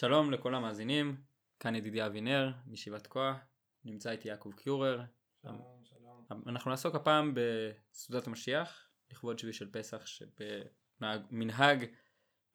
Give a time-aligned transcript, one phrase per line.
[0.00, 1.16] שלום לכל המאזינים,
[1.60, 3.36] כאן ידידיה אבינר, מישיבת כוח,
[3.84, 5.00] נמצא איתי יעקב קיורר.
[5.42, 6.26] שלום, שלום.
[6.46, 11.84] אנחנו נעסוק הפעם בסעודת המשיח, לכבוד שביעי של פסח, שבמנהג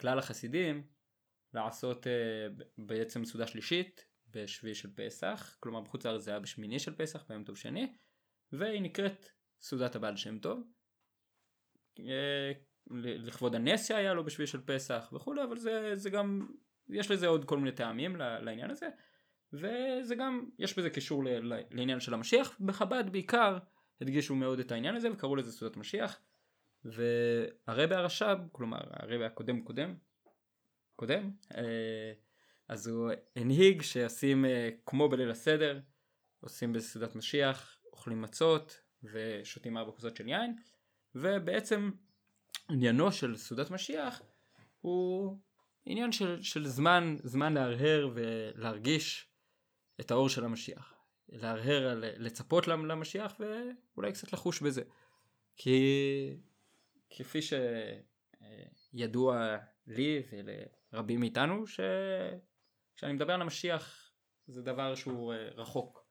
[0.02, 0.88] כלל החסידים
[1.54, 2.10] לעשות uh,
[2.78, 7.44] בעצם סעודה שלישית בשביעי של פסח, כלומר בחוץ לארץ זה היה בשמיני של פסח, ביום
[7.44, 7.94] טוב שני,
[8.52, 9.30] והיא נקראת
[9.62, 10.64] סעודת הבעל שם טוב.
[12.00, 12.04] Uh,
[12.90, 16.48] לכבוד הנס שהיה לו בשביעי של פסח וכולי, אבל זה, זה גם
[16.90, 18.90] יש לזה עוד כל מיני טעמים לעניין הזה
[19.54, 21.24] וזה גם יש בזה קישור
[21.72, 22.58] לעניין של המשיח.
[22.60, 23.58] בחב"ד בעיקר
[24.02, 26.20] הדגישו מאוד את העניין הזה וקראו לזה סעודת משיח
[26.86, 29.96] והרבה הרש"ב כלומר הרבה הקודם קודם
[30.96, 32.14] קודם אה,
[32.68, 35.80] אז הוא הנהיג שעושים אה, כמו בליל הסדר
[36.40, 40.56] עושים בסעודת משיח אוכלים מצות ושותים ארבע כוסות של יין
[41.16, 41.92] ובעצם
[42.70, 44.22] עניינו של סעודת משיח
[44.82, 45.38] הוא
[45.86, 49.28] עניין של, של זמן, זמן להרהר ולהרגיש
[50.00, 50.94] את האור של המשיח.
[51.30, 54.82] להרהר, לצפות למשיח ואולי קצת לחוש בזה.
[55.58, 56.38] כי
[57.10, 57.40] כפי
[58.92, 60.24] שידוע לי
[60.92, 64.12] ולרבים מאיתנו, שכשאני מדבר על המשיח
[64.48, 66.04] זה דבר שהוא אה, רחוק.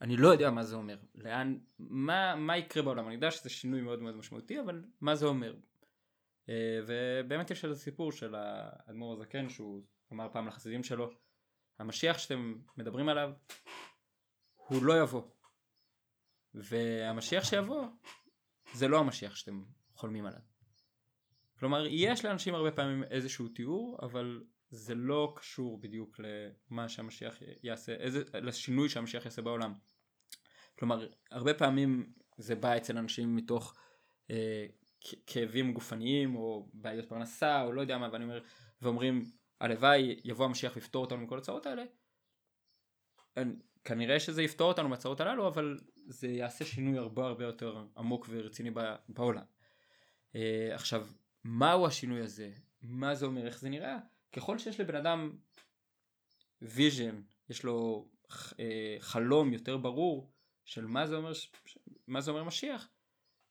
[0.00, 3.80] אני לא יודע מה זה אומר, לאן, מה, מה יקרה בעולם, אני יודע שזה שינוי
[3.80, 5.54] מאוד מאוד משמעותי, אבל מה זה אומר?
[6.52, 11.10] אה, ובאמת יש איזה סיפור של האדמו"ר הזקן שהוא אמר פעם לחסידים שלו
[11.78, 13.32] המשיח שאתם מדברים עליו
[14.56, 15.22] הוא לא יבוא
[16.54, 17.86] והמשיח שיבוא
[18.74, 19.64] זה לא המשיח שאתם
[19.94, 20.40] חולמים עליו
[21.58, 27.94] כלומר יש לאנשים הרבה פעמים איזשהו תיאור אבל זה לא קשור בדיוק למה שהמשיח יעשה,
[27.94, 29.74] איזה, לשינוי שהמשיח יעשה בעולם.
[30.78, 33.74] כלומר, הרבה פעמים זה בא אצל אנשים מתוך
[34.30, 34.66] אה,
[35.26, 38.40] כאבים גופניים או בעיות פרנסה או לא יודע מה ואני אומר
[38.82, 39.24] ואומרים
[39.60, 41.84] הלוואי יבוא המשיח ויפתור אותנו מכל הצרות האלה.
[43.84, 48.70] כנראה שזה יפתור אותנו מהצרות הללו אבל זה יעשה שינוי הרבה הרבה יותר עמוק ורציני
[49.08, 49.44] בעולם.
[50.34, 51.06] אה, עכשיו
[51.44, 52.50] מהו השינוי הזה?
[52.82, 53.46] מה זה אומר?
[53.46, 53.98] איך זה נראה?
[54.32, 55.32] ככל שיש לבן אדם
[56.62, 58.08] vision יש לו
[58.60, 60.32] אה, חלום יותר ברור
[60.64, 61.32] של מה זה אומר
[62.06, 62.88] מה זה אומר משיח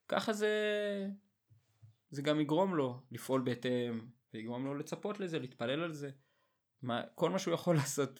[0.07, 0.49] ככה זה
[2.11, 6.09] זה גם יגרום לו לפעול בהתאם, ויגרום לו לצפות לזה, להתפלל על זה.
[6.81, 8.19] מה, כל מה שהוא יכול לעשות,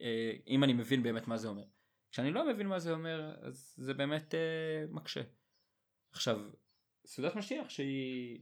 [0.00, 1.64] אה, אם אני מבין באמת מה זה אומר.
[2.10, 5.20] כשאני לא מבין מה זה אומר, אז זה באמת אה, מקשה.
[6.12, 6.40] עכשיו,
[7.06, 8.40] סעודת משיח שהיא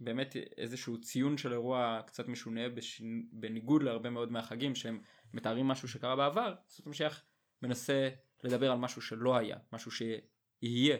[0.00, 3.02] באמת איזשהו ציון של אירוע קצת משונה בש...
[3.32, 5.00] בניגוד להרבה מאוד מהחגים שהם
[5.32, 7.24] מתארים משהו שקרה בעבר, סעודת משיח
[7.62, 8.08] מנסה
[8.44, 10.96] לדבר על משהו שלא היה, משהו שיהיה.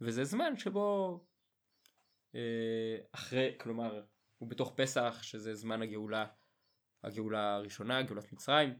[0.00, 1.18] וזה זמן שבו
[3.12, 4.02] אחרי, כלומר,
[4.38, 6.26] הוא בתוך פסח, שזה זמן הגאולה,
[7.04, 8.74] הגאולה הראשונה, גאולת מצרים,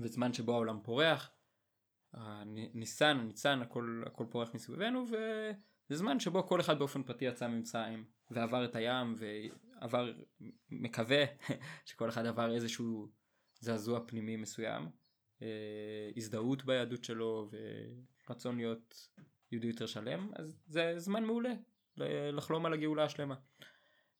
[0.00, 1.30] וזמן שבו העולם פורח,
[2.12, 8.04] הניסן, הניצן, הכל, הכל פורח מסביבנו, וזה זמן שבו כל אחד באופן פרטי יצא ממצרים,
[8.30, 10.12] ועבר את הים, ועבר,
[10.70, 11.24] מקווה
[11.86, 13.08] שכל אחד עבר איזשהו
[13.60, 14.88] זעזוע פנימי מסוים,
[15.42, 17.50] אה, הזדהות ביהדות שלו,
[18.28, 19.08] ורצון להיות
[19.52, 21.52] יהודי יותר שלם, אז זה זמן מעולה
[22.32, 23.34] לחלום על הגאולה השלמה.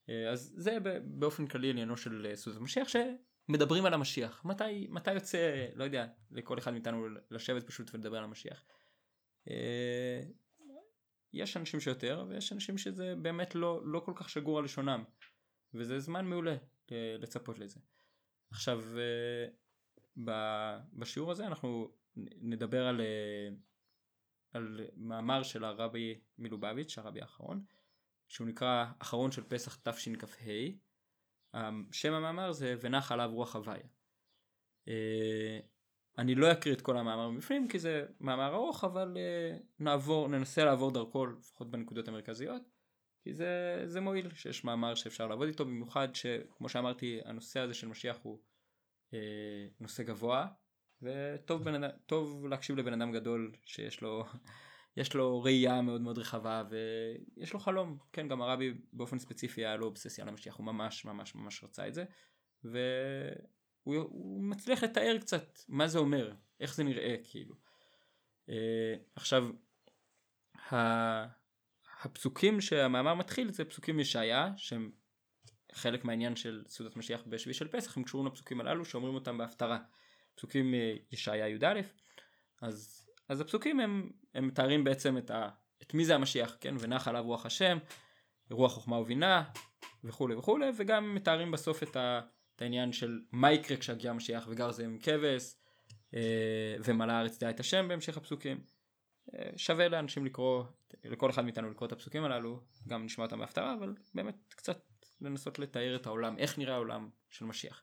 [0.08, 4.44] אה, אז זה באופן כללי עניינו של אה, סעודת המשיח שמדברים על המשיח.
[4.44, 8.64] מתי, מתי יוצא, לא יודע, לכל אחד מאיתנו לשבת פשוט ולדבר על המשיח.
[9.50, 10.20] אה,
[11.32, 15.04] יש אנשים שיותר ויש אנשים שזה באמת לא, לא כל כך שגור על לשונם.
[15.74, 16.56] וזה זמן מעולה
[16.90, 17.80] לצפות לזה.
[18.50, 18.84] עכשיו
[20.92, 23.00] בשיעור הזה אנחנו נדבר על
[24.56, 27.65] על מאמר של הרבי מלובביץ', הרבי האחרון,
[28.28, 30.50] שהוא נקרא אחרון של פסח תשכ"ה.
[31.92, 33.87] שם המאמר זה ונח עליו רוח הוויה.
[34.88, 35.60] אה,
[36.19, 40.64] אני לא אקריא את כל המאמר מבפנים כי זה מאמר ארוך אבל אה, נעבור, ננסה
[40.64, 42.62] לעבור דרכו לפחות בנקודות המרכזיות
[43.22, 47.88] כי זה, זה מועיל שיש מאמר שאפשר לעבוד איתו במיוחד שכמו שאמרתי הנושא הזה של
[47.88, 48.38] משיח הוא
[49.14, 49.19] אה,
[49.81, 50.46] נושא גבוה
[51.02, 54.25] וטוב בן, טוב להקשיב לבן אדם גדול שיש לו
[54.96, 57.99] יש לו ראייה מאוד מאוד רחבה ויש לו חלום.
[58.12, 61.88] כן גם הרבי באופן ספציפי היה לו אובססיה על המשיח הוא ממש ממש ממש רצה
[61.88, 62.05] את זה.
[62.64, 67.55] והוא מצליח לתאר קצת מה זה אומר איך זה נראה כאילו.
[68.49, 69.49] אה, עכשיו
[72.02, 74.90] הפסוקים שהמאמר מתחיל זה פסוקים ישעיה שהם
[75.73, 79.79] חלק מהעניין של סעודת משיח בשביעי של פסח הם קשורים לפסוקים הללו שאומרים אותם בהפטרה
[80.34, 80.75] פסוקים
[81.12, 81.81] ישעיה י"א,
[82.62, 85.48] אז, אז הפסוקים הם, הם מתארים בעצם את, ה,
[85.82, 87.78] את מי זה המשיח, כן, ונח עליו רוח השם,
[88.50, 89.44] רוח חוכמה ובינה
[90.04, 92.20] וכולי וכולי, וגם מתארים בסוף את, ה,
[92.56, 95.54] את העניין של מה יקרה כשהגיע המשיח וגר זה עם כבש
[96.14, 98.64] אה, ומלא הארץ דעה את השם בהמשך הפסוקים.
[99.34, 100.64] אה, שווה לאנשים לקרוא,
[101.04, 104.78] לכל אחד מאיתנו לקרוא את הפסוקים הללו, גם נשמע אותם בהפטרה, אבל באמת קצת
[105.20, 107.82] לנסות לתאר את העולם, איך נראה העולם של משיח.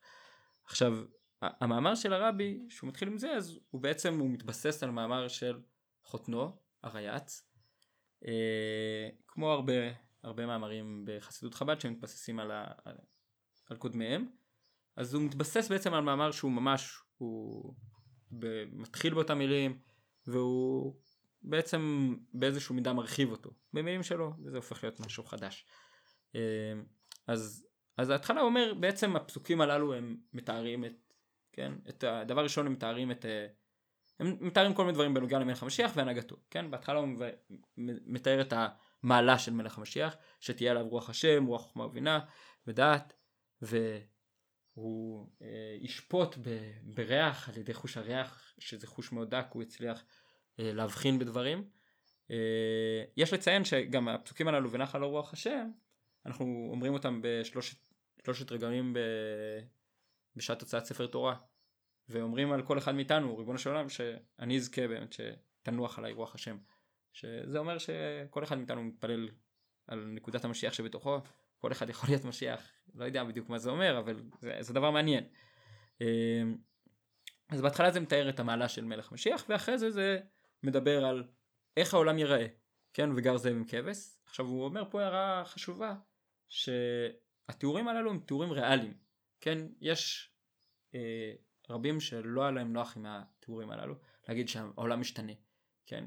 [0.65, 1.04] עכשיו,
[1.42, 5.62] המאמר של הרבי, שהוא מתחיל עם זה, אז הוא בעצם, הוא מתבסס על מאמר של
[6.04, 7.52] חותנו, הרייץ,
[8.28, 9.74] אה, כמו הרבה,
[10.24, 12.96] הרבה מאמרים בחסידות חב"ד שמתבססים על, ה, על,
[13.70, 14.30] על קודמיהם,
[14.96, 17.74] אז הוא מתבסס בעצם על מאמר שהוא ממש, הוא
[18.72, 19.80] מתחיל באותם מילים,
[20.28, 20.96] והוא
[21.42, 25.66] בעצם באיזשהו מידה מרחיב אותו, במילים שלו, וזה הופך להיות משהו חדש.
[26.36, 26.74] אה,
[27.28, 27.68] אז,
[27.98, 31.11] אז ההתחלה אומר, בעצם הפסוקים הללו הם מתארים את,
[31.51, 33.48] כן, את הדבר הראשון הם מתארים את, אה,
[34.19, 37.07] הם מתארים כל מיני דברים בנוגע למלך המשיח והנהגתו, כן, בהתחלה הוא
[37.77, 38.53] מתאר את
[39.03, 42.19] המעלה של מלך המשיח, שתהיה עליו רוח השם, רוח חוכמה ובינה
[42.68, 43.13] ודעת,
[43.62, 50.04] והוא אה, ישפוט ב, בריח על ידי חוש הריח, שזה חוש מאוד דק, הוא הצליח
[50.59, 51.69] אה, להבחין בדברים.
[52.31, 55.69] אה, יש לציין שגם הפסוקים הללו ונחל רוח השם,
[56.25, 59.00] אנחנו אומרים אותם בשלושת רגעים ב...
[60.36, 61.36] בשעת הוצאת ספר תורה.
[62.10, 66.57] ואומרים על כל אחד מאיתנו, ריבונו של עולם, שאני אזכה באמת שתנוח עליי רוח השם.
[67.13, 69.30] שזה אומר שכל אחד מאיתנו מתפלל
[69.88, 71.19] על נקודת המשיח שבתוכו,
[71.57, 74.92] כל אחד יכול להיות משיח, לא יודע בדיוק מה זה אומר, אבל זה, זה דבר
[74.92, 75.24] מעניין.
[76.01, 76.44] אה,
[77.50, 80.19] אז בהתחלה זה מתאר את המעלה של מלך משיח, ואחרי זה זה
[80.63, 81.28] מדבר על
[81.78, 82.48] איך העולם ייראה,
[82.94, 83.98] כן, וגר זאב עם כבש.
[84.25, 85.95] עכשיו הוא אומר פה הערה חשובה,
[86.48, 88.94] שהתיאורים הללו הם תיאורים ריאליים,
[89.42, 90.32] כן, יש
[90.96, 91.34] אה,
[91.70, 93.96] רבים שלא היה להם נוח עם התיאורים הללו,
[94.28, 95.34] להגיד שהעולם משתנה,
[95.86, 96.06] כן,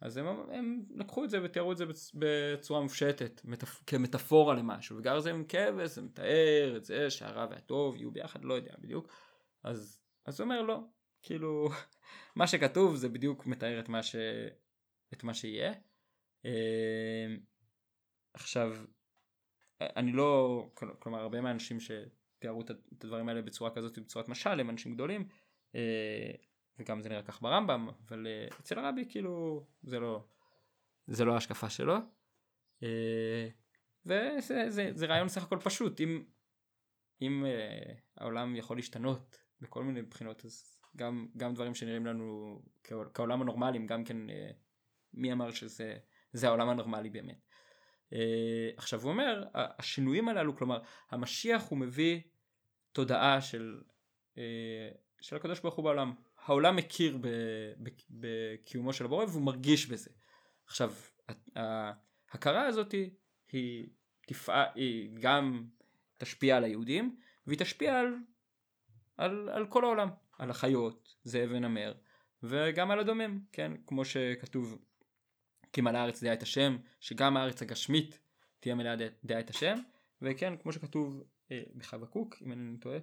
[0.00, 1.84] אז הם, הם לקחו את זה ותיארו את זה
[2.14, 7.96] בצורה מופשטת, מטפ, כמטאפורה למשהו, וגר זה עם כבש, זה מתאר את זה שהרע והטוב
[7.96, 9.08] יהיו ביחד, לא יודע בדיוק,
[9.62, 10.80] אז, אז הוא אומר לא,
[11.22, 11.68] כאילו,
[12.36, 14.16] מה שכתוב זה בדיוק מתאר את מה, ש...
[15.12, 15.72] את מה שיהיה.
[16.44, 17.34] אה,
[18.34, 18.76] עכשיו,
[19.80, 20.62] אני לא,
[20.98, 21.80] כלומר הרבה מהאנשים
[22.44, 22.70] שתיארו את
[23.04, 25.28] הדברים האלה בצורה כזאת, בצורת משל, הם אנשים גדולים,
[25.74, 26.30] אה,
[26.78, 30.24] וגם זה נראה כך ברמב"ם, אבל אה, אצל הרבי כאילו זה לא,
[31.06, 31.94] זה לא ההשקפה שלו.
[34.06, 36.24] וזה זה, זה רעיון סך הכל פשוט, אם,
[37.22, 37.44] אם
[38.16, 42.60] העולם יכול להשתנות בכל מיני בחינות אז גם, גם דברים שנראים לנו
[43.14, 44.50] כעולם הנורמליים, גם כן אה,
[45.14, 45.98] מי אמר שזה
[46.42, 47.48] העולם הנורמלי באמת.
[48.12, 52.20] אה, עכשיו הוא אומר, השינויים הללו, כלומר, המשיח הוא מביא
[52.94, 53.80] תודעה של,
[54.38, 54.88] אה,
[55.20, 56.12] של הקדוש ברוך הוא בעולם.
[56.44, 57.18] העולם מכיר
[58.10, 60.10] בקיומו של הבורא והוא מרגיש בזה.
[60.66, 60.92] עכשיו,
[61.56, 62.94] ההכרה הזאת
[63.52, 63.88] היא,
[64.26, 64.64] תפע...
[64.74, 65.66] היא גם
[66.18, 68.14] תשפיע על היהודים והיא תשפיע על,
[69.16, 70.08] על, על כל העולם.
[70.38, 71.94] על החיות, זאב ונמר,
[72.42, 74.78] וגם על הדומים, כן, כמו שכתוב
[75.72, 78.18] כי מלאה הארץ דעה את השם, שגם הארץ הגשמית
[78.60, 78.94] תהיה מלאה
[79.24, 79.78] דעה את השם,
[80.22, 81.22] וכן, כמו שכתוב
[81.76, 82.98] בחבקוק, אם אני טועה,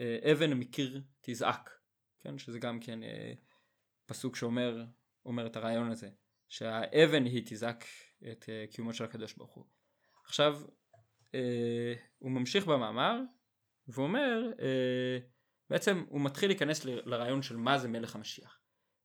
[0.00, 1.70] אה, אבן מקיר תזעק,
[2.24, 3.32] כן, שזה גם כן אה,
[4.06, 4.84] פסוק שאומר
[5.26, 6.10] אומר את הרעיון הזה,
[6.48, 7.84] שהאבן היא תזעק
[8.32, 9.64] את אה, קיומו של הקדוש ברוך הוא.
[10.24, 10.62] עכשיו,
[11.34, 13.20] אה, הוא ממשיך במאמר,
[13.88, 15.18] ואומר, אה,
[15.70, 18.58] בעצם הוא מתחיל להיכנס לרעיון של מה זה מלך המשיח.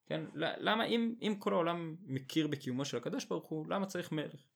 [0.06, 0.26] כן?
[0.36, 4.48] למה אם, אם כל העולם מכיר בקיומו של הקדוש ברוך הוא, למה צריך מלך?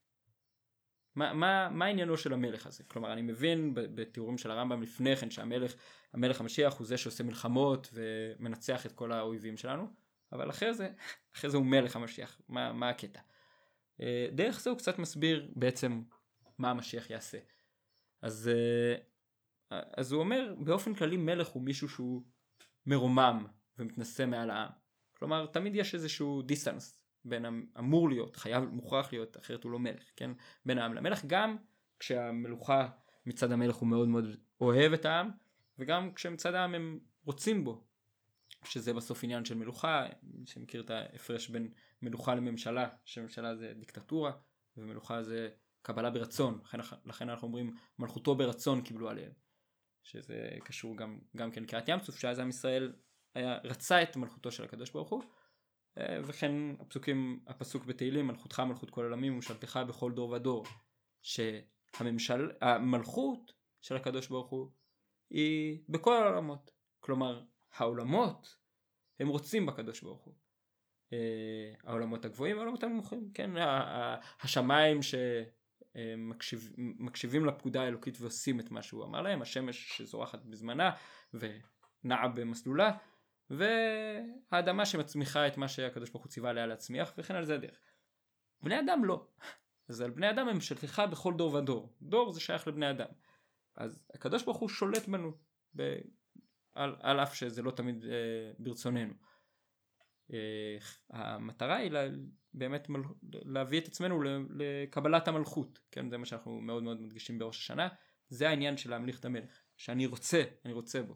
[1.16, 2.84] מה, מה, מה עניינו של המלך הזה?
[2.84, 5.74] כלומר אני מבין בתיאורים של הרמב"ם לפני כן שהמלך
[6.14, 9.88] המלך המשיח הוא זה שעושה מלחמות ומנצח את כל האויבים שלנו,
[10.32, 10.90] אבל אחרי זה,
[11.36, 13.20] אחרי זה הוא מלך המשיח, מה, מה הקטע?
[14.02, 16.02] אה, דרך זה הוא קצת מסביר בעצם
[16.58, 17.38] מה המשיח יעשה.
[18.22, 18.96] אז אה,
[19.72, 22.22] אז הוא אומר באופן כללי מלך הוא מישהו שהוא
[22.86, 23.46] מרומם
[23.78, 24.70] ומתנשא מעל העם.
[25.14, 27.46] כלומר תמיד יש איזשהו דיסטנס בין
[27.80, 30.32] אמור להיות, חייב, מוכרח להיות, אחרת הוא לא מלך, כן?
[30.66, 31.58] בין העם למלך, גם
[32.00, 32.90] כשהמלוכה
[33.26, 34.26] מצד המלך הוא מאוד מאוד
[34.62, 35.30] אוהב את העם,
[35.80, 37.84] וגם כשמצד העם הם רוצים בו,
[38.64, 40.06] שזה בסוף עניין של מלוכה,
[40.46, 44.32] שמכיר את ההפרש בין מלוכה לממשלה, שממשלה זה דיקטטורה,
[44.78, 45.50] ומלוכה זה
[45.82, 49.32] קבלה ברצון, לכן, לכן אנחנו אומרים מלכותו ברצון קיבלו עליהם.
[50.04, 52.94] שזה קשור גם, גם כן קריאת ים סוף, שאז עם ישראל
[53.36, 55.24] היה, רצה את מלכותו של הקדוש ברוך הוא,
[55.98, 60.66] וכן הפסוקים, הפסוק בתהילים, מלכותך מלכות כל עולמים ושלטך בכל דור ודור,
[62.42, 64.72] שהמלכות של הקדוש ברוך הוא
[65.30, 67.44] היא בכל העולמות, כלומר
[67.78, 68.56] העולמות
[69.20, 70.34] הם רוצים בקדוש ברוך הוא.
[71.14, 73.52] אה, העולמות הגבוהים והעולמות הנמוכים, כן,
[74.42, 75.16] השמיים ש...
[76.18, 80.92] מקשיב, מקשיבים לפקודה האלוקית ועושים את מה שהוא אמר להם, השמש שזורחת בזמנה
[81.34, 82.92] ונעה במסלולה,
[83.58, 87.80] והאדמה שמצמיחה את מה שהקדוש ברוך הוא ציווה עליה להצמיח, וכן על זה הדרך.
[88.64, 89.28] בני אדם לא.
[89.90, 91.94] אז על בני אדם הם שלחה בכל דור ודור.
[92.02, 93.10] דור זה שייך לבני אדם.
[93.76, 95.32] אז הקדוש ברוך הוא שולט בנו,
[95.76, 95.98] ב...
[96.74, 99.14] על, על אף שזה לא תמיד אה, ברצוננו.
[100.34, 100.78] אה,
[101.10, 102.08] המטרה היא לה,
[102.54, 103.02] באמת מל...
[103.32, 107.88] להביא את עצמנו לקבלת המלכות, כן, זה מה שאנחנו מאוד מאוד מדגישים בראש השנה,
[108.30, 111.16] זה העניין של להמליך את המלך, שאני רוצה, אני רוצה בו.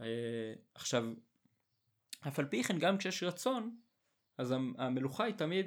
[0.00, 1.04] אה, עכשיו,
[2.28, 3.76] אף על פי כן גם כשיש רצון,
[4.38, 5.66] אז המלוכה היא תמיד,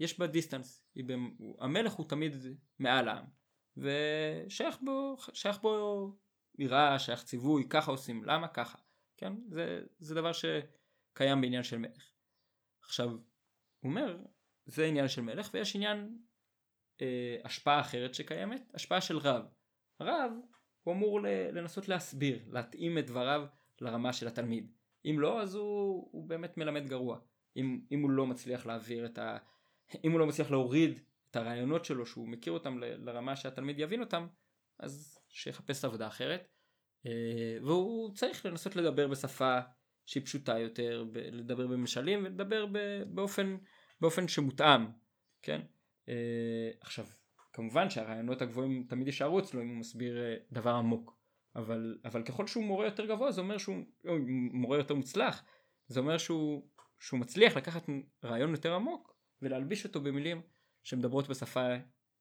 [0.00, 1.36] יש בה דיסטנס, במ...
[1.58, 2.32] המלך הוא תמיד
[2.78, 3.24] מעל העם,
[3.76, 6.12] ושייך בו, שייך בו
[6.58, 8.78] יראה, שייך ציווי, ככה עושים, למה ככה,
[9.16, 12.12] כן, זה, זה דבר שקיים בעניין של מלך.
[12.82, 13.20] עכשיו, הוא
[13.90, 14.18] אומר,
[14.66, 16.18] זה עניין של מלך, ויש עניין
[17.00, 19.44] אה, השפעה אחרת שקיימת, השפעה של רב.
[20.00, 20.32] רב,
[20.82, 21.20] הוא אמור
[21.52, 23.46] לנסות להסביר, להתאים את דבריו
[23.80, 24.72] לרמה של התלמיד.
[25.04, 27.18] אם לא, אז הוא, הוא באמת מלמד גרוע.
[27.56, 29.38] אם, אם הוא לא מצליח להעביר את ה...
[30.04, 34.00] אם הוא לא מצליח להוריד את הרעיונות שלו, שהוא מכיר אותם ל, לרמה שהתלמיד יבין
[34.00, 34.26] אותם,
[34.78, 36.48] אז שיחפש עבודה אחרת.
[37.06, 39.58] אה, והוא צריך לנסות לדבר בשפה
[40.06, 42.66] שהיא פשוטה יותר, לדבר במשלים ולדבר
[43.06, 43.56] באופן,
[44.00, 44.86] באופן שמותאם,
[45.42, 45.60] כן?
[46.08, 47.06] אה, עכשיו,
[47.52, 51.23] כמובן שהרעיונות הגבוהים תמיד יישארו אצלו אם הוא מסביר אה, דבר עמוק.
[51.56, 53.84] אבל, אבל ככל שהוא מורה יותר גבוה זה אומר שהוא
[54.52, 55.42] מורה יותר מוצלח
[55.86, 56.68] זה אומר שהוא,
[56.98, 57.86] שהוא מצליח לקחת
[58.24, 60.42] רעיון יותר עמוק ולהלביש אותו במילים
[60.82, 61.66] שמדברות בשפה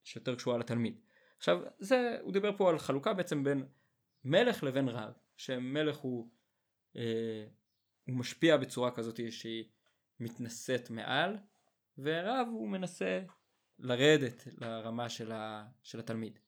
[0.04, 1.00] שיותר קשורה לתלמיד.
[1.38, 3.66] עכשיו זה הוא דיבר פה על חלוקה בעצם בין
[4.24, 6.30] מלך לבין רב שמלך הוא,
[6.96, 7.46] אה,
[8.08, 9.66] הוא משפיע בצורה כזאת שהיא
[10.20, 11.38] מתנשאת מעל
[11.98, 13.22] ורב הוא מנסה
[13.80, 16.40] לרדת לרמה של, ה, של התלמיד.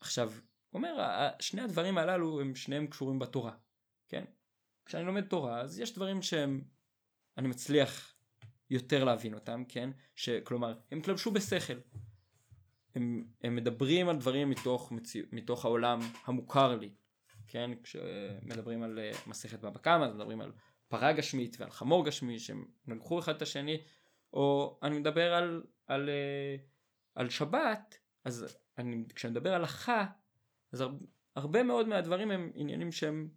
[0.00, 0.32] עכשיו
[0.72, 1.08] אומר
[1.40, 3.52] שני הדברים הללו הם שניהם קשורים בתורה,
[4.08, 4.24] כן?
[4.86, 6.64] כשאני לומד תורה אז יש דברים שהם
[7.38, 8.14] אני מצליח
[8.70, 9.90] יותר להבין אותם, כן?
[10.14, 11.80] שכלומר הם תלבשו בשכל.
[12.94, 14.92] הם, הם מדברים על דברים מתוך,
[15.32, 16.90] מתוך העולם המוכר לי,
[17.48, 17.70] כן?
[17.82, 20.52] כשמדברים על אה, מסכת בבא קמא אז מדברים על
[20.88, 23.82] פרה גשמית ועל חמור גשמי שהם נגחו אחד את השני,
[24.32, 26.56] או אני מדבר על, על, על, אה,
[27.14, 30.06] על שבת, אז אני, כשאני מדבר על הלכה
[30.72, 30.84] אז
[31.36, 33.28] הרבה, מאוד מהדברים הם עניינים שהם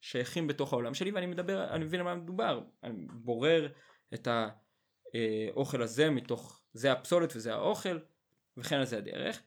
[0.00, 3.68] שייכים בתוך העולם שלי ואני מדבר, אני מבין על מה מדובר, אני בורר
[4.14, 7.98] את האוכל הזה מתוך זה הפסולת וזה האוכל
[8.56, 9.42] וכן על זה הדרך.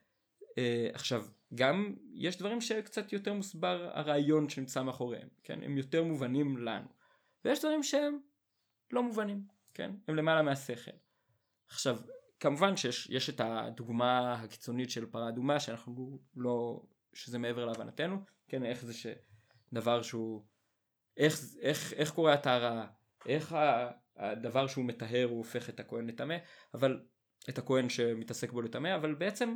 [0.58, 5.64] אה, עכשיו גם יש דברים שקצת יותר מוסבר הרעיון שנמצא מאחוריהם, כן?
[5.64, 6.88] הם יותר מובנים לנו.
[7.46, 8.20] ויש דברים שהם
[8.92, 9.92] לא מובנים, כן?
[10.08, 10.92] הם למעלה מהשכל.
[11.68, 12.00] עכשיו
[12.40, 16.82] כמובן שיש את הדוגמה הקיצונית של פרה אדומה שאנחנו לא
[17.14, 18.18] שזה מעבר להבנתנו,
[18.48, 20.46] כן, איך זה שדבר שהוא,
[21.18, 22.88] איך, איך, איך קורה הטהרה,
[23.26, 23.56] איך
[24.18, 26.36] הדבר שהוא מטהר הוא הופך את הכהן לטמא,
[26.74, 27.04] אבל,
[27.50, 29.56] את הכהן שמתעסק בו לטמא, אבל בעצם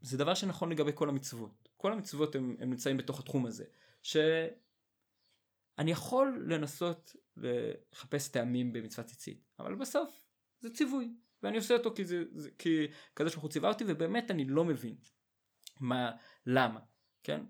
[0.00, 1.68] זה דבר שנכון לגבי כל המצוות.
[1.76, 3.64] כל המצוות הם, הם נמצאים בתוך התחום הזה,
[4.02, 10.26] שאני יכול לנסות לחפש טעמים במצוות ציצית, אבל בסוף
[10.60, 12.86] זה ציווי, ואני עושה אותו כי, זה, זה, כי
[13.16, 14.96] כזה שהוא ציווה אותי, ובאמת אני לא מבין
[15.82, 16.10] מה,
[16.46, 16.80] למה,
[17.22, 17.40] כן?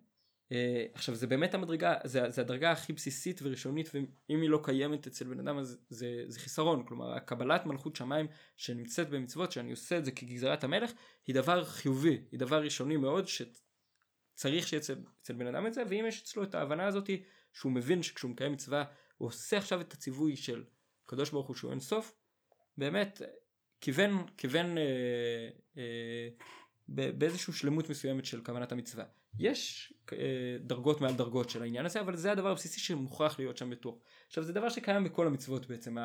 [0.51, 0.55] Uh,
[0.95, 5.25] עכשיו זה באמת המדרגה, זה, זה הדרגה הכי בסיסית וראשונית ואם היא לא קיימת אצל
[5.25, 10.05] בן אדם אז זה, זה חיסרון, כלומר הקבלת מלכות שמיים שנמצאת במצוות שאני עושה את
[10.05, 10.93] זה כגזרת המלך
[11.27, 15.83] היא דבר חיובי, היא דבר ראשוני מאוד שצריך שיהיה אצל, אצל בן אדם את זה
[15.89, 17.11] ואם יש אצלו את ההבנה הזאת
[17.53, 18.85] שהוא מבין שכשהוא מקיים מצווה
[19.17, 20.65] הוא עושה עכשיו את הציווי של
[21.07, 22.15] קדוש ברוך הוא שהוא אין סוף
[22.77, 23.23] באמת
[23.81, 24.83] כיוון, כיוון אה,
[25.77, 26.29] אה,
[26.94, 29.04] באיזושהי שלמות מסוימת של כוונת המצווה.
[29.38, 33.70] יש אה, דרגות מעל דרגות של העניין הזה, אבל זה הדבר הבסיסי שמוכרח להיות שם
[33.70, 33.99] בתוך.
[34.26, 35.96] עכשיו זה דבר שקיים בכל המצוות בעצם,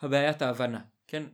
[0.00, 1.26] הבעיית ההבנה, כן?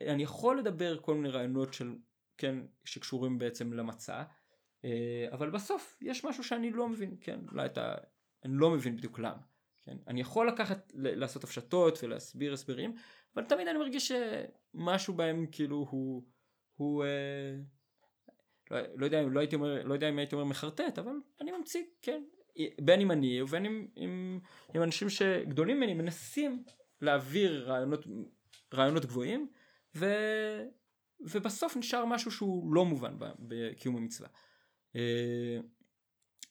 [0.00, 1.94] אני יכול לדבר כל מיני רעיונות של,
[2.38, 4.22] כן, שקשורים בעצם למצע,
[4.84, 7.40] אה, אבל בסוף יש משהו שאני לא מבין, כן?
[7.50, 7.94] אולי אתה,
[8.44, 9.42] אני לא מבין בדיוק למה,
[9.82, 9.96] כן?
[10.08, 12.94] אני יכול לקחת, לעשות הפשטות ולהסביר הסברים,
[13.34, 16.22] אבל תמיד אני מרגיש שמשהו בהם כאילו הוא
[16.76, 17.56] הוא אה,
[18.70, 21.82] לא, לא, יודע, לא, הייתי אומר, לא יודע אם הייתי אומר מחרטט אבל אני ממציא
[22.02, 22.22] כן
[22.80, 24.40] בין אם אני ובין אם עם,
[24.74, 26.64] עם אנשים שגדולים ממני מנסים
[27.00, 28.06] להעביר רעיונות,
[28.74, 29.50] רעיונות גבוהים
[29.94, 30.06] ו,
[31.20, 34.28] ובסוף נשאר משהו שהוא לא מובן בקיום המצווה.
[34.96, 35.58] אה,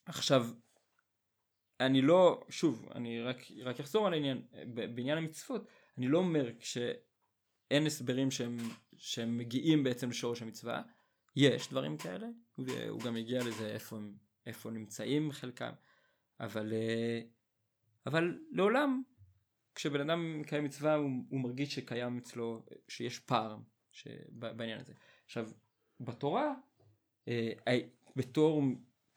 [0.05, 0.47] עכשיו
[1.79, 4.41] אני לא שוב אני רק רק אחזור על העניין
[4.95, 6.49] בעניין המצוות אני לא אומר
[7.71, 8.57] שאין הסברים שהם
[8.97, 10.81] שהם מגיעים בעצם לשורש המצווה,
[11.35, 13.97] יש דברים כאלה, והוא גם הגיע לזה איפה
[14.45, 15.71] איפה נמצאים חלקם,
[16.39, 17.21] אבל, אה,
[18.05, 19.03] אבל לעולם
[19.75, 23.57] כשבן אדם מקיים מצווה הוא, הוא מרגיש שקיים אצלו, שיש פער
[24.33, 24.93] בעניין הזה.
[25.25, 25.49] עכשיו,
[25.99, 26.53] בתורה,
[27.27, 27.79] אה,
[28.15, 28.63] בתור,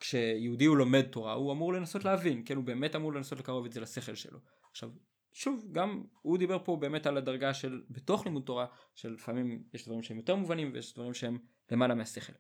[0.00, 3.72] כשיהודי הוא לומד תורה, הוא אמור לנסות להבין, כן, הוא באמת אמור לנסות לקרוב את
[3.72, 4.38] זה לשכל שלו.
[4.70, 4.90] עכשיו,
[5.34, 10.02] שוב, גם הוא דיבר פה באמת על הדרגה של בתוך לימוד תורה, שלפעמים יש דברים
[10.02, 11.38] שהם יותר מובנים ויש דברים שהם
[11.70, 12.32] למעלה מהשכל.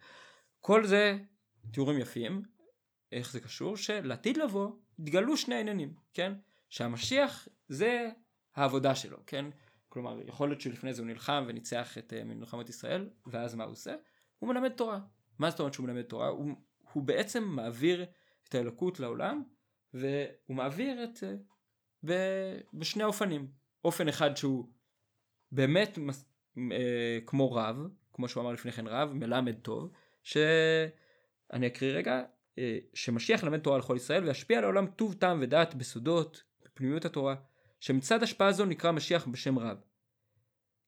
[0.60, 1.18] כל זה
[1.72, 2.42] תיאורים יפים,
[3.12, 3.76] איך זה קשור?
[3.76, 6.32] שלעתיד לבוא יתגלו שני העניינים, כן?
[6.68, 8.10] שהמשיח זה
[8.54, 9.46] העבודה שלו, כן?
[9.88, 13.72] כלומר, יכול להיות שלפני זה הוא נלחם וניצח את uh, מלחמת ישראל, ואז מה הוא
[13.72, 13.94] עושה?
[14.38, 15.00] הוא מלמד תורה.
[15.38, 16.28] מה זאת אומרת שהוא מלמד תורה?
[16.28, 16.50] הוא,
[16.92, 18.06] הוא בעצם מעביר
[18.48, 19.42] את האלוקות לעולם,
[19.94, 21.36] והוא מעביר את ב,
[22.74, 23.46] בשני אופנים.
[23.84, 24.68] אופן אחד שהוא
[25.52, 26.24] באמת מס,
[26.72, 27.76] אה, כמו רב,
[28.12, 29.90] כמו שהוא אמר לפני כן רב, מלמד טוב,
[30.22, 32.22] שאני אקריא רגע,
[32.58, 37.34] אה, שמשיח למד תורה לכל ישראל וישפיע על העולם טוב טעם ודעת בסודות, בפנימיות התורה,
[37.80, 39.78] שמצד השפעה זו נקרא משיח בשם רב.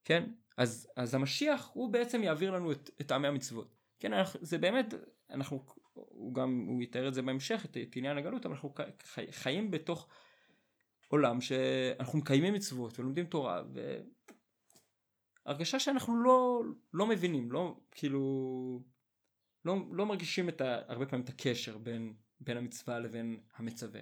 [0.04, 0.24] כן?
[0.56, 3.74] אז, אז המשיח הוא בעצם יעביר לנו את, את טעמי המצוות.
[4.00, 4.94] כן, אנחנו, זה באמת,
[5.30, 9.32] אנחנו, הוא גם, הוא יתאר את זה בהמשך, את, את עניין הגלות, אבל אנחנו חי,
[9.32, 10.08] חיים בתוך
[11.08, 13.62] עולם שאנחנו מקיימים מצוות ולומדים תורה,
[15.46, 16.62] והרגשה שאנחנו לא,
[16.94, 18.82] לא מבינים, לא, כאילו,
[19.64, 24.00] לא, לא מרגישים את ה, הרבה פעמים את הקשר בין, בין המצווה לבין המצווה.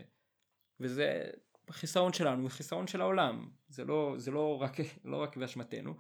[0.81, 1.31] וזה
[1.71, 3.51] חיסרון שלנו, חיסרון של העולם.
[3.69, 5.95] זה לא, זה לא רק, לא רק באשמתנו.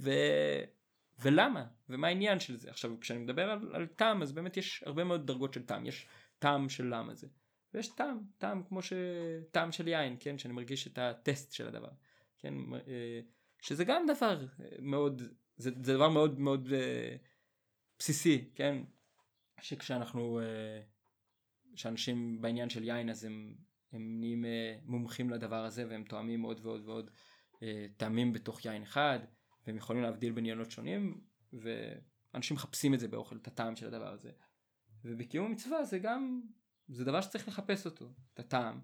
[0.00, 0.10] ו...
[1.22, 1.66] ולמה?
[1.88, 2.70] ומה העניין של זה?
[2.70, 5.86] עכשיו, כשאני מדבר על, על טעם, אז באמת יש הרבה מאוד דרגות של טעם.
[5.86, 6.06] יש
[6.38, 7.26] טעם של למה זה.
[7.74, 8.92] ויש טעם, טעם כמו ש...
[9.50, 10.38] טעם של יין, כן?
[10.38, 11.90] שאני מרגיש את הטסט של הדבר.
[12.38, 12.54] כן?
[12.74, 13.20] אה,
[13.62, 14.46] שזה גם דבר
[14.78, 15.22] מאוד,
[15.56, 17.16] זה, זה דבר מאוד מאוד אה,
[17.98, 18.82] בסיסי, כן?
[19.60, 20.80] שכשאנחנו, אה,
[21.74, 23.54] שאנשים בעניין של יין אז הם,
[23.92, 27.10] הם נהיים אה, מומחים לדבר הזה והם תואמים עוד ועוד ועוד
[27.62, 29.18] אה, טעמים בתוך יין אחד
[29.66, 31.20] והם יכולים להבדיל בין ינות שונים
[31.52, 34.30] ואנשים מחפשים את זה באוכל, את הטעם של הדבר הזה.
[35.04, 36.42] ובקיום המצווה זה גם,
[36.88, 38.80] זה דבר שצריך לחפש אותו, את הטעם.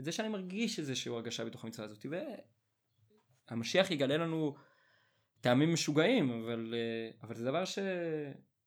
[0.00, 2.06] את זה שאני מרגיש איזושהי הרגשה בתוך המצווה הזאת
[3.50, 4.56] והמשיח יגלה לנו
[5.40, 6.74] טעמים משוגעים אבל,
[7.22, 7.64] אבל זה דבר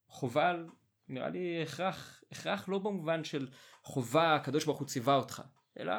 [0.09, 0.53] שחובה
[1.07, 3.47] נראה לי הכרח, הכרח לא במובן של
[3.83, 5.41] חובה, הקדוש ברוך הוא ציווה אותך,
[5.79, 5.93] אלא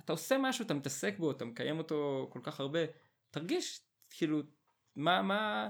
[0.00, 2.78] אתה עושה משהו, אתה מתעסק בו, אתה מקיים אותו כל כך הרבה,
[3.30, 4.42] תרגיש כאילו,
[4.96, 5.68] מה, מה,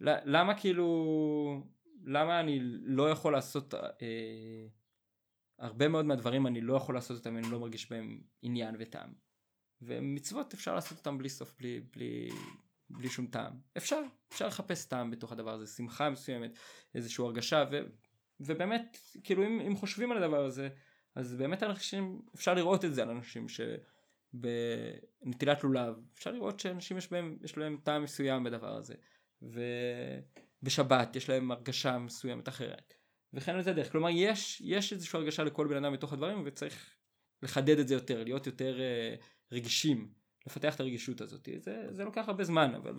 [0.00, 0.86] למה כאילו,
[2.04, 4.66] למה אני לא יכול לעשות, אה,
[5.58, 9.12] הרבה מאוד מהדברים אני לא יכול לעשות אותם, אני לא מרגיש בהם עניין וטעם.
[9.82, 12.28] ומצוות אפשר לעשות אותם בלי סוף, בלי, בלי,
[12.90, 13.52] בלי שום טעם.
[13.76, 14.00] אפשר,
[14.32, 16.58] אפשר לחפש טעם בתוך הדבר הזה, שמחה מסוימת,
[16.94, 17.80] איזושהי הרגשה, ו,
[18.40, 20.68] ובאמת, כאילו אם, אם חושבים על הדבר הזה,
[21.14, 23.46] אז באמת אנשים, אפשר לראות את זה על אנשים
[24.34, 28.94] שבנטילת לולב, אפשר לראות שאנשים יש בהם, יש להם טעם מסוים בדבר הזה,
[30.62, 32.94] ובשבת יש להם הרגשה מסוימת אחרת,
[33.34, 36.94] וכן על זה דרך, כלומר יש, יש איזושהי הרגשה לכל בן אדם בתוך הדברים, וצריך
[37.42, 40.12] לחדד את זה יותר, להיות יותר uh, רגישים.
[40.46, 41.48] לפתח את הרגישות הזאת.
[41.56, 42.94] זה, זה לוקח הרבה זמן, אבל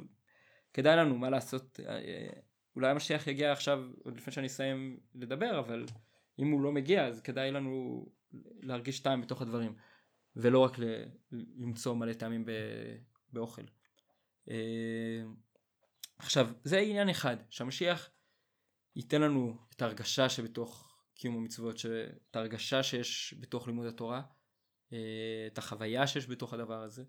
[0.74, 1.80] כדאי לנו מה לעשות.
[1.80, 2.30] אה, אה,
[2.76, 5.86] אולי המשיח יגיע עכשיו, עוד לפני שאני אסיים לדבר, אבל
[6.40, 8.06] אם הוא לא מגיע, אז כדאי לנו
[8.62, 9.76] להרגיש טעם בתוך הדברים,
[10.36, 12.98] ולא רק ל- למצוא מלא טעמים ב-
[13.34, 13.62] באוכל.
[14.50, 15.24] אה,
[16.18, 18.10] עכשיו, זה עניין אחד, שהמשיח
[18.96, 21.76] ייתן לנו את ההרגשה שבתוך קיום המצוות,
[22.32, 24.22] את ההרגשה שיש בתוך לימוד התורה,
[24.88, 27.04] את החוויה שיש בתוך הדבר הזה,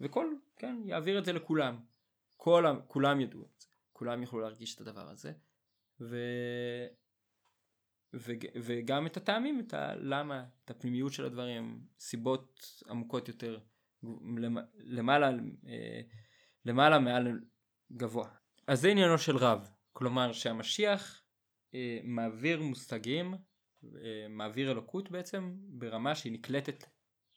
[0.00, 1.80] וכל, כן, יעביר את זה לכולם.
[2.36, 5.32] כל, כולם ידעו את זה, כולם יוכלו להרגיש את הדבר הזה.
[6.00, 6.16] ו...
[8.14, 8.32] ו...
[8.62, 13.58] וגם את הטעמים, את הלמה, את הפנימיות של הדברים, סיבות עמוקות יותר,
[14.78, 15.30] למעלה,
[15.66, 16.00] אה,
[16.64, 17.40] למעלה מעל
[17.92, 18.28] גבוה.
[18.66, 21.19] אז זה עניינו של רב, כלומר שהמשיח אה,
[22.02, 23.34] מעביר מושגים,
[23.84, 26.84] אה, מעביר אלוקות בעצם, ברמה שהיא נקלטת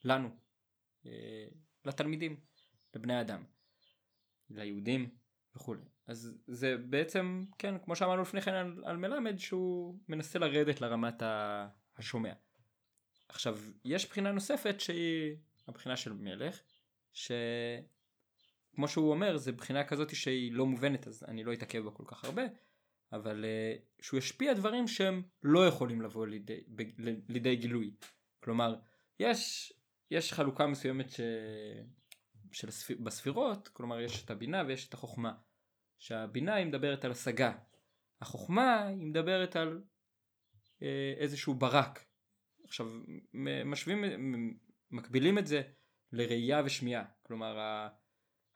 [0.03, 0.29] לנו,
[1.05, 1.45] אה,
[1.85, 2.39] לתלמידים.
[2.95, 3.43] לבני אדם,
[4.49, 5.09] ליהודים
[5.55, 5.81] וכולי.
[6.07, 11.23] אז זה בעצם, כן, כמו שאמרנו לפני כן על, על מלמד, שהוא מנסה לרדת לרמת
[11.97, 12.33] השומע.
[13.27, 15.35] עכשיו, יש בחינה נוספת שהיא
[15.67, 16.59] הבחינה של מלך,
[17.13, 22.03] שכמו שהוא אומר, זה בחינה כזאת שהיא לא מובנת, אז אני לא אתעכב בה כל
[22.07, 22.43] כך הרבה,
[23.13, 26.81] אבל uh, שהוא ישפיע דברים שהם לא יכולים לבוא לידי, ב,
[27.29, 27.95] לידי גילוי.
[28.43, 28.75] כלומר,
[29.19, 29.73] יש,
[30.11, 31.19] יש חלוקה מסוימת ש...
[32.51, 35.33] של הספיר, בספירות, כלומר יש את הבינה ויש את החוכמה.
[35.99, 37.53] שהבינה היא מדברת על השגה,
[38.21, 39.83] החוכמה היא מדברת על
[40.81, 42.05] אה, איזשהו ברק.
[42.63, 42.87] עכשיו
[43.65, 44.03] משווים,
[44.91, 45.61] מקבילים את זה
[46.11, 47.03] לראייה ושמיעה.
[47.21, 47.57] כלומר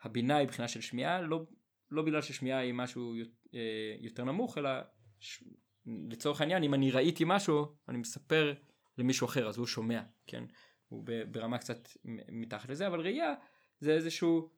[0.01, 1.45] הבינה היא בחינה של שמיעה, לא,
[1.91, 3.23] לא בגלל ששמיעה היא משהו אה,
[3.99, 4.69] יותר נמוך, אלא
[5.19, 5.43] ש...
[6.09, 8.53] לצורך העניין אם אני ראיתי משהו אני מספר
[8.97, 10.43] למישהו אחר אז הוא שומע, כן?
[10.87, 11.89] הוא ברמה קצת
[12.31, 13.33] מתחת לזה, אבל ראייה
[13.79, 14.49] זה איזשהו,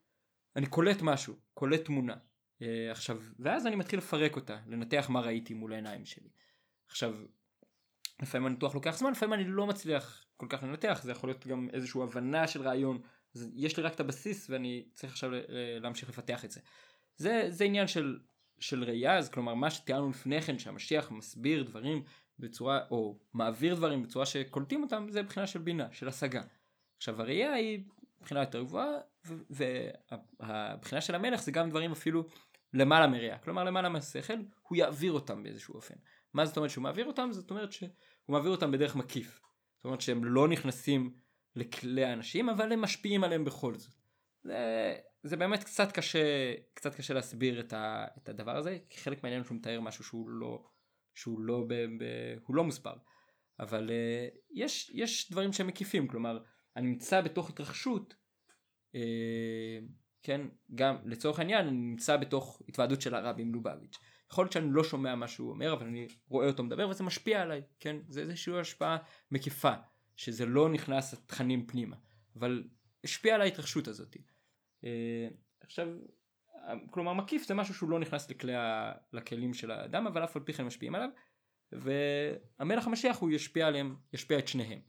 [0.56, 2.16] אני קולט משהו, קולט תמונה.
[2.62, 6.28] אה, עכשיו, ואז אני מתחיל לפרק אותה, לנתח מה ראיתי מול העיניים שלי.
[6.88, 7.14] עכשיו,
[8.22, 11.68] לפעמים הניתוח לוקח זמן, לפעמים אני לא מצליח כל כך לנתח, זה יכול להיות גם
[11.72, 13.02] איזושהי הבנה של רעיון,
[13.54, 15.30] יש לי רק את הבסיס ואני צריך עכשיו
[15.80, 16.60] להמשיך לפתח את זה.
[17.16, 18.18] זה, זה עניין של,
[18.60, 22.02] של ראייה, אז כלומר מה שתיארנו לפני כן, שהמשיח מסביר דברים
[22.38, 26.42] בצורה, או מעביר דברים בצורה שקולטים אותם, זה מבחינה של בינה, של השגה.
[26.96, 27.84] עכשיו הראייה היא
[28.20, 28.90] מבחינה יותר גבוהה,
[30.40, 32.26] והבחינה של המלך זה גם דברים אפילו
[32.74, 34.34] למעלה מראייה, כלומר למעלה מהשכל,
[34.68, 35.94] הוא יעביר אותם באיזשהו אופן.
[36.34, 37.28] מה זאת אומרת שהוא מעביר אותם?
[37.32, 37.88] זאת אומרת שהוא
[38.28, 39.40] מעביר אותם בדרך מקיף.
[39.76, 41.14] זאת אומרת שהם לא נכנסים
[41.56, 43.92] לכלי האנשים, אבל הם משפיעים עליהם בכל זאת.
[44.42, 49.22] זה, זה באמת קצת קשה, קצת קשה להסביר את, ה, את הדבר הזה, כי חלק
[49.22, 50.64] מהעניין שהוא מתאר משהו שהוא לא,
[51.14, 52.04] שהוא לא, ב, ב,
[52.46, 52.96] הוא לא מוסבר.
[53.60, 56.42] אבל uh, יש, יש דברים שהם מקיפים, כלומר,
[56.76, 58.14] אני נמצא בתוך התרחשות,
[58.92, 58.98] uh,
[60.22, 60.40] כן,
[60.74, 63.98] גם לצורך העניין אני נמצא בתוך התוועדות של הרבי מלובביץ'.
[64.32, 67.42] יכול להיות שאני לא שומע מה שהוא אומר, אבל אני רואה אותו מדבר וזה משפיע
[67.42, 67.96] עליי, כן?
[68.08, 68.96] זה איזושהי השפעה
[69.30, 69.72] מקיפה,
[70.16, 71.96] שזה לא נכנס לתכנים פנימה,
[72.36, 72.64] אבל
[73.04, 74.16] השפיע על ההתרחשות הזאת.
[74.84, 75.28] אה,
[75.60, 75.88] עכשיו,
[76.90, 78.92] כלומר מקיף זה משהו שהוא לא נכנס לכלי ה...
[79.12, 81.08] לכלים של האדם, אבל אף על פי כן משפיעים עליו,
[81.72, 84.80] והמלך המשיח הוא ישפיע עליהם, ישפיע את שניהם.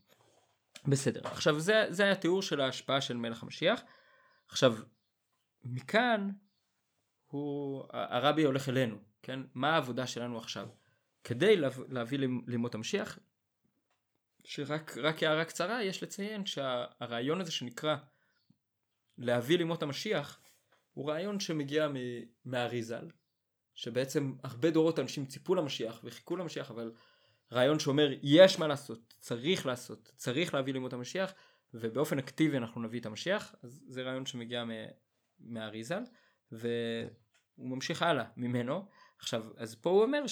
[0.88, 3.82] בסדר, עכשיו זה, זה היה תיאור של ההשפעה של מלך המשיח.
[4.48, 4.74] עכשיו,
[5.64, 6.30] מכאן
[7.26, 9.40] הוא, הרבי הולך אלינו, כן?
[9.54, 10.68] מה העבודה שלנו עכשיו?
[11.24, 11.56] כדי
[11.88, 13.18] להביא לימות המשיח,
[14.44, 17.96] שרק הערה קצרה, יש לציין שהרעיון הזה שנקרא
[19.18, 20.40] להביא לימות המשיח,
[20.92, 21.88] הוא רעיון שמגיע
[22.44, 23.08] מהאריזל,
[23.74, 26.92] שבעצם הרבה דורות אנשים ציפו למשיח וחיכו למשיח, אבל
[27.52, 31.34] רעיון שאומר יש מה לעשות, צריך לעשות, צריך להביא לימות המשיח,
[31.74, 34.64] ובאופן אקטיבי אנחנו נביא את המשיח, אז זה רעיון שמגיע
[35.40, 36.02] מהאריזל,
[36.52, 37.10] והוא
[37.58, 38.88] ממשיך הלאה ממנו.
[39.18, 40.24] עכשיו, אז פה הוא אומר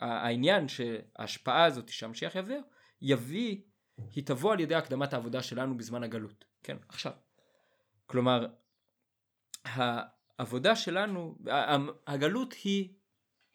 [0.00, 2.60] שהעניין שההשפעה הזאת שהמשיח יביא,
[3.02, 3.62] יביא,
[4.12, 6.44] היא תבוא על ידי הקדמת העבודה שלנו בזמן הגלות.
[6.62, 7.12] כן, עכשיו.
[8.06, 8.46] כלומר,
[9.64, 11.38] העבודה שלנו,
[12.06, 12.94] הגלות היא,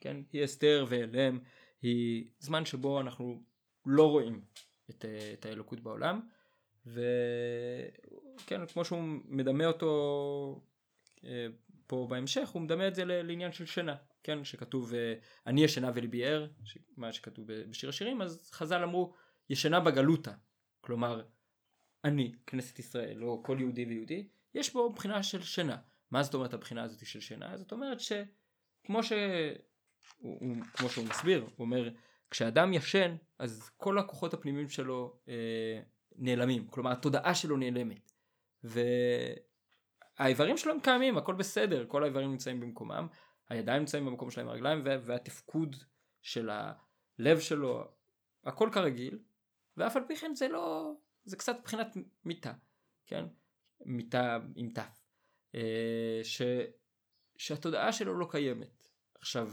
[0.02, 1.40] כן, היא אסתר ואלם,
[1.82, 3.44] היא זמן שבו אנחנו
[3.86, 4.42] לא רואים
[4.90, 6.22] את, את האלוקות בעולם,
[6.86, 10.62] וכן, כמו שהוא מדמה אותו
[11.24, 11.48] אה,
[11.88, 15.14] פה בהמשך, הוא מדמה את זה לעניין של שינה, כן, שכתוב אה,
[15.48, 16.48] אני ישנה וליבי ער,
[16.98, 19.14] מה שכתוב בשיר השירים, אז חז"ל אמרו
[19.50, 20.34] ישנה בגלותה,
[20.82, 21.24] כלומר
[22.04, 25.78] אני, כנסת ישראל, או כל יהודי ויהודי, יש בו בחינה של שינה.
[26.12, 27.58] מה זאת אומרת הבחינה הזאת של שינה?
[27.58, 29.12] זאת אומרת שכמו ש...
[30.18, 31.90] הוא, כמו שהוא מסביר, הוא אומר,
[32.32, 35.82] כשאדם ישן, אז כל הכוחות הפנימיים שלו אה,
[36.16, 38.12] נעלמים, כלומר התודעה שלו נעלמת.
[40.20, 43.08] והאיברים שלו הם קיימים, הכל בסדר, כל האיברים נמצאים במקומם,
[43.50, 45.76] הידיים נמצאים במקום שלהם, הרגליים, והתפקוד
[46.22, 47.88] של הלב שלו,
[48.44, 49.20] הכל כרגיל,
[49.78, 50.94] ואף על פי כן זה לא,
[51.26, 52.54] זה קצת מבחינת מיטה,
[53.06, 53.26] כן?
[53.86, 54.80] מיטה עם ת',
[55.56, 56.42] אה, ש,
[57.38, 58.88] שהתודעה שלו לא קיימת.
[59.16, 59.50] עכשיו,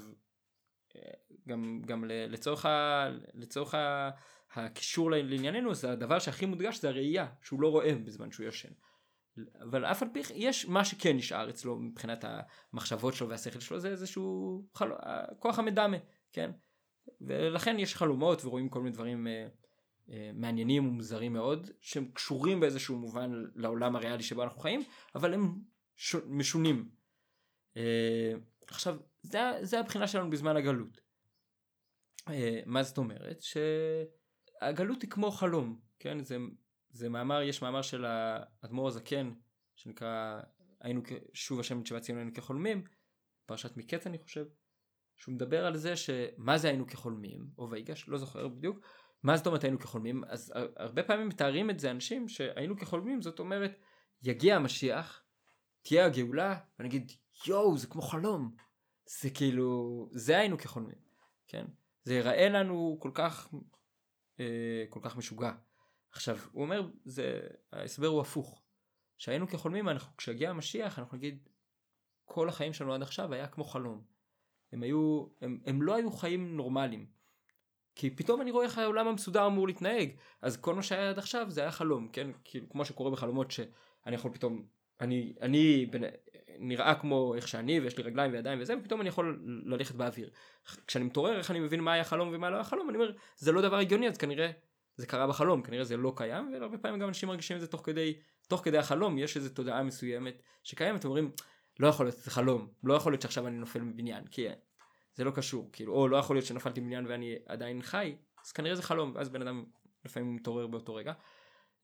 [0.97, 1.01] אה,
[1.49, 4.11] גם, גם לצורך, ה, לצורך ה,
[4.55, 8.73] הקישור לענייננו זה הדבר שהכי מודגש זה הראייה שהוא לא רואה בזמן שהוא ישן.
[9.63, 12.25] אבל אף על פי יש מה שכן נשאר אצלו מבחינת
[12.73, 14.91] המחשבות שלו והשכל שלו זה איזשהו חל...
[15.39, 15.97] כוח המדמה
[16.33, 16.51] כן
[17.21, 19.49] ולכן יש חלומות ורואים כל מיני דברים אה, אה,
[20.35, 24.83] מעניינים ומוזרים מאוד שהם קשורים באיזשהו מובן לעולם הריאלי שבו אנחנו חיים
[25.15, 25.59] אבל הם
[25.97, 26.17] ש...
[26.27, 26.89] משונים.
[27.77, 28.33] אה,
[28.69, 31.01] עכשיו זה, זה הבחינה שלנו בזמן הגלות.
[32.29, 33.43] אה, מה זאת אומרת?
[33.43, 36.37] שהגלות היא כמו חלום כן זה,
[36.91, 39.33] זה מאמר יש מאמר של האדמו"ר הזקן
[39.77, 40.41] שנקרא
[40.81, 42.85] היינו שוב השם תשובת ציון היינו כחולמים
[43.47, 44.47] פרשת מקץ אני חושב
[45.17, 48.81] שהוא מדבר על זה שמה זה היינו כחולמים או ויגש לא זוכר בדיוק
[49.23, 50.25] מה זאת אומרת היינו כחולמים?
[50.29, 53.79] אז הרבה פעמים מתארים את זה אנשים שהיינו כחולמים, זאת אומרת,
[54.23, 55.23] יגיע המשיח,
[55.83, 57.13] תהיה הגאולה, ונגיד,
[57.47, 58.55] יואו, זה כמו חלום.
[59.21, 60.99] זה כאילו, זה היינו כחולמים,
[61.47, 61.67] כן?
[62.05, 63.49] זה ייראה לנו כל כך,
[64.41, 65.53] אה, כל כך משוגע.
[66.13, 67.41] עכשיו, הוא אומר, זה,
[67.73, 68.63] ההסבר הוא הפוך.
[69.19, 71.49] שהיינו כחולמים, אנחנו, כשיגיע המשיח, אנחנו נגיד,
[72.25, 74.05] כל החיים שלנו עד עכשיו היה כמו חלום.
[74.73, 77.07] הם היו, הם, הם לא היו חיים נורמליים.
[77.97, 80.11] כי פתאום אני רואה איך העולם המסודר אמור להתנהג,
[80.43, 82.31] אז כל מה שהיה עד עכשיו זה היה חלום, כן?
[82.45, 84.65] כאילו כמו שקורה בחלומות שאני יכול פתאום,
[85.01, 86.05] אני, אני בין,
[86.59, 90.31] נראה כמו איך שאני ויש לי רגליים וידיים וזה, ופתאום אני יכול ללכת באוויר.
[90.87, 93.53] כשאני מתעורר איך אני מבין מה היה חלום ומה לא היה חלום, אני אומר זה
[93.53, 94.51] לא דבר הגיוני אז כנראה
[94.97, 97.81] זה קרה בחלום, כנראה זה לא קיים, והרבה פעמים גם אנשים מרגישים את זה תוך
[97.85, 98.15] כדי,
[98.49, 101.31] תוך כדי החלום, יש איזו תודעה מסוימת שקיימת, אומרים
[101.81, 104.47] לא יכול להיות, זה חלום, לא יכול להיות שעכשיו אני נופל מבניין, כי
[105.17, 108.75] זה לא קשור, כאילו, או לא יכול להיות שנפלתי מבניין ואני עדיין חי, אז כנראה
[108.75, 109.65] זה חלום, ואז בן אדם
[110.05, 111.13] לפעמים מתעורר באותו רגע.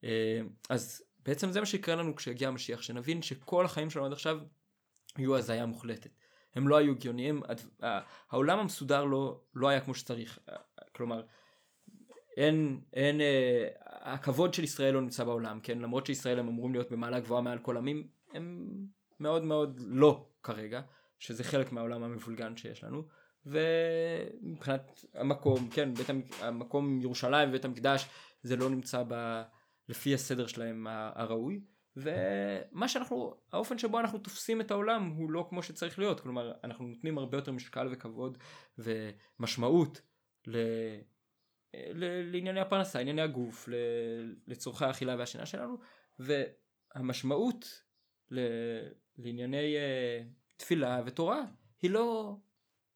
[0.04, 0.40] אה,
[0.70, 4.38] אז בעצם זה מה שיקרה לנו כשיגיע המשיח, שנבין שכל החיים שלנו עד עכשיו
[5.18, 6.10] יהיו הזיה מוחלטת.
[6.54, 7.42] הם לא היו הגיוניים,
[8.30, 10.38] העולם המסודר לא, לא היה כמו שצריך,
[10.92, 11.22] כלומר,
[12.36, 16.90] אין, אין, אה, הכבוד של ישראל לא נמצא בעולם, כן, למרות שישראל הם אמורים להיות
[16.90, 18.68] במעלה גבוהה מעל כל עמים, הם
[19.20, 20.80] מאוד מאוד לא כרגע,
[21.18, 23.02] שזה חלק מהעולם המבולגן שיש לנו,
[23.46, 26.06] ומבחינת המקום, כן, בית
[26.40, 28.08] המקום ירושלים ובית המקדש
[28.42, 29.42] זה לא נמצא ב,
[29.88, 31.60] לפי הסדר שלהם הראוי,
[31.96, 36.86] ומה שאנחנו, האופן שבו אנחנו תופסים את העולם הוא לא כמו שצריך להיות, כלומר אנחנו
[36.86, 38.38] נותנים הרבה יותר משקל וכבוד
[38.78, 40.00] ומשמעות
[40.46, 40.56] ל...
[41.94, 43.68] לענייני הפרנסה, ענייני הגוף,
[44.46, 45.78] לצורכי האכילה והשינה שלנו,
[46.18, 47.82] והמשמעות
[49.18, 51.42] לענייני uh, תפילה ותורה
[51.82, 52.36] היא לא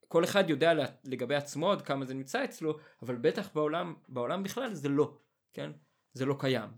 [0.08, 0.72] כל אחד יודע
[1.04, 5.18] לגבי עצמו עד כמה זה נמצא אצלו אבל בטח בעולם בעולם בכלל זה לא
[5.52, 5.70] כן?
[6.12, 6.70] זה לא קיים.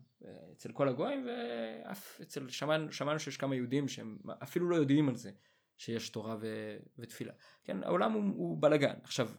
[0.53, 5.17] אצל כל הגויים ואף אצל שמענו, שמענו שיש כמה יהודים שהם אפילו לא יודעים על
[5.17, 5.31] זה
[5.79, 7.33] שיש תורה ו, ותפילה.
[7.64, 7.83] כן?
[7.83, 9.31] העולם הוא, הוא בלאגן עכשיו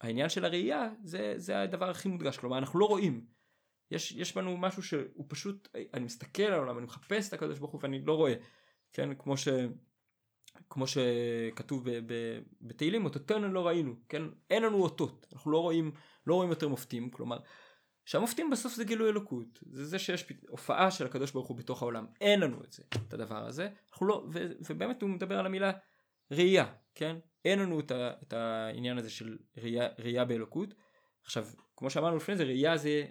[0.00, 2.38] העניין של הראייה זה, זה הדבר הכי מודגש.
[2.38, 3.26] כלומר אנחנו לא רואים.
[3.90, 7.72] יש, יש בנו משהו שהוא פשוט אני מסתכל על העולם אני מחפש את הקדוש ברוך
[7.72, 8.34] הוא ואני לא רואה.
[8.92, 9.48] כן, כמו, ש...
[10.70, 11.84] כמו שכתוב
[12.60, 15.92] בתהילים, אותותינו לא ראינו, כן, אין לנו אותות, אנחנו לא רואים,
[16.26, 17.38] לא רואים יותר מופתים, כלומר,
[18.04, 22.06] שהמופתים בסוף זה גילוי אלוקות, זה זה שיש הופעה של הקדוש ברוך הוא בתוך העולם,
[22.20, 25.72] אין לנו את זה, את הדבר הזה, אנחנו לא, ו, ובאמת הוא מדבר על המילה
[26.30, 30.74] ראייה, כן, אין לנו את, ה, את העניין הזה של ראייה, ראייה באלוקות,
[31.24, 33.06] עכשיו, כמו שאמרנו לפני זה, ראייה זה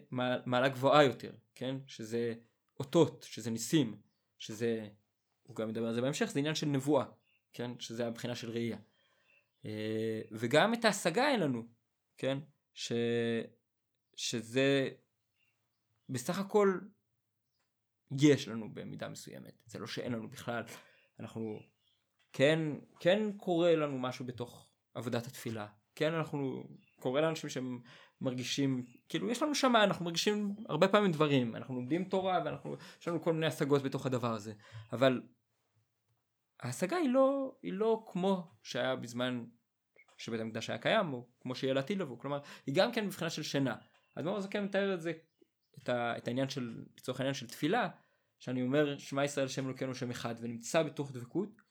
[0.46, 2.34] מעלה גבוהה יותר, כן, שזה
[2.80, 3.98] אותות, שזה ניסים,
[4.38, 4.88] שזה
[5.44, 7.06] הוא גם מדבר על זה בהמשך, זה עניין של נבואה,
[7.54, 7.72] כן?
[7.80, 8.78] שזה הבחינה של ראייה.
[9.66, 11.64] אה, וגם את ההשגה אין לנו,
[12.18, 12.38] כן?
[12.74, 12.92] ש...
[14.16, 14.90] שזה
[16.10, 16.80] בסך הכל
[18.22, 20.64] יש לנו במידה מסוימת, זה לא שאין לנו בכלל,
[21.20, 21.60] אנחנו
[22.34, 22.60] כן,
[23.00, 26.64] כן קורה לנו משהו בתוך עבודת התפילה, כן אנחנו,
[27.00, 27.82] קורה לאנשים שהם
[28.22, 33.08] מרגישים, כאילו יש לנו שמה, אנחנו מרגישים הרבה פעמים דברים, אנחנו לומדים תורה ואנחנו, יש
[33.08, 34.54] לנו כל מיני השגות בתוך הדבר הזה,
[34.94, 35.22] אבל
[36.60, 39.46] ההשגה היא לא, היא לא כמו שהיה בזמן
[40.18, 43.44] שבית המקדש היה קיים, או כמו שיהיה לעתיד לבוא, כלומר, היא גם כן מבחינה של
[43.44, 43.76] שינה.
[44.16, 45.12] אז בואו זה כן מתאר את זה,
[45.78, 47.90] את, ה, את העניין של, לצורך העניין של תפילה,
[48.40, 51.62] שאני אומר שמע ישראל שם אלוקינו שם אחד, ונמצא בתוך דבקות,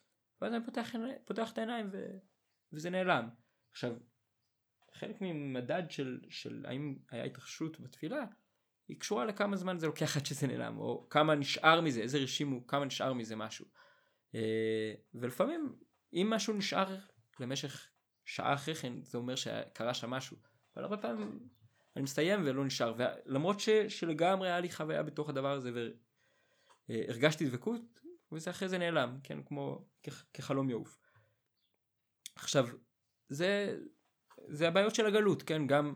[0.40, 0.92] ואז אני פותח,
[1.24, 2.06] פותח את העיניים ו,
[2.72, 3.28] וזה נעלם.
[3.70, 3.96] עכשיו,
[4.94, 8.24] חלק ממדד של, של האם היה התרחשות בתפילה,
[8.88, 12.66] היא קשורה לכמה זמן זה לוקח עד שזה נעלם, או כמה נשאר מזה, איזה רשימו,
[12.66, 13.66] כמה נשאר מזה משהו.
[14.34, 15.76] אה, ולפעמים
[16.12, 16.96] אם משהו נשאר
[17.40, 17.88] למשך
[18.24, 20.36] שעה אחרי כן זה אומר שקרה שם משהו.
[20.76, 21.48] אבל הרבה פעמים
[21.96, 22.94] אני מסיים ולא נשאר.
[23.26, 25.70] למרות ש, שלגמרי היה לי חוויה בתוך הדבר הזה
[26.88, 28.00] והרגשתי דבקות
[28.32, 30.98] וזה אחרי זה נעלם כן כמו כ, כחלום יעוף.
[32.34, 32.66] עכשיו
[33.28, 33.78] זה
[34.48, 35.66] זה הבעיות של הגלות כן?
[35.66, 35.94] גם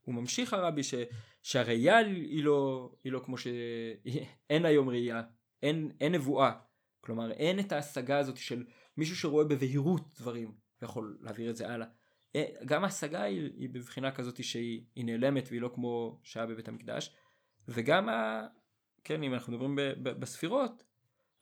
[0.00, 0.94] הוא ממשיך הרבי ש,
[1.42, 5.22] שהראייה היא לא היא לא כמו שאין היום ראייה
[5.62, 6.52] אין, אין נבואה
[7.04, 8.64] כלומר אין את ההשגה הזאת של
[8.96, 11.86] מישהו שרואה בבהירות דברים ויכול להעביר את זה הלאה.
[12.36, 17.14] אה, גם ההשגה היא, היא בבחינה כזאת שהיא נעלמת והיא לא כמו שהיה בבית המקדש
[17.68, 18.46] וגם ה...
[19.04, 20.84] כן אם אנחנו מדברים ב, ב, בספירות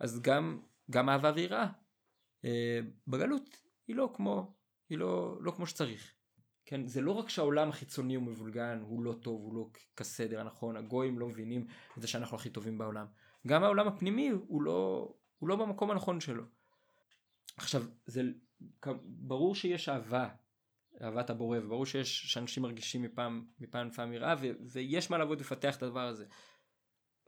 [0.00, 1.66] אז גם גם אהבה ויראה
[2.44, 4.54] אה, בגלות היא לא כמו
[4.90, 6.12] היא לא, לא כמו שצריך.
[6.66, 10.76] כן, זה לא רק שהעולם החיצוני הוא מבולגן, הוא לא טוב, הוא לא כסדר הנכון,
[10.76, 13.06] הגויים לא מבינים את זה שאנחנו הכי טובים בעולם.
[13.46, 16.44] גם העולם הפנימי הוא לא, הוא לא במקום הנכון שלו.
[17.56, 18.22] עכשיו, זה
[19.04, 20.28] ברור שיש אהבה,
[21.02, 25.76] אהבת הבורא, וברור שיש, שאנשים מרגישים מפעם, מפעם לפעם יראה, ו, ויש מה לעבוד לפתח
[25.76, 26.26] את הדבר הזה.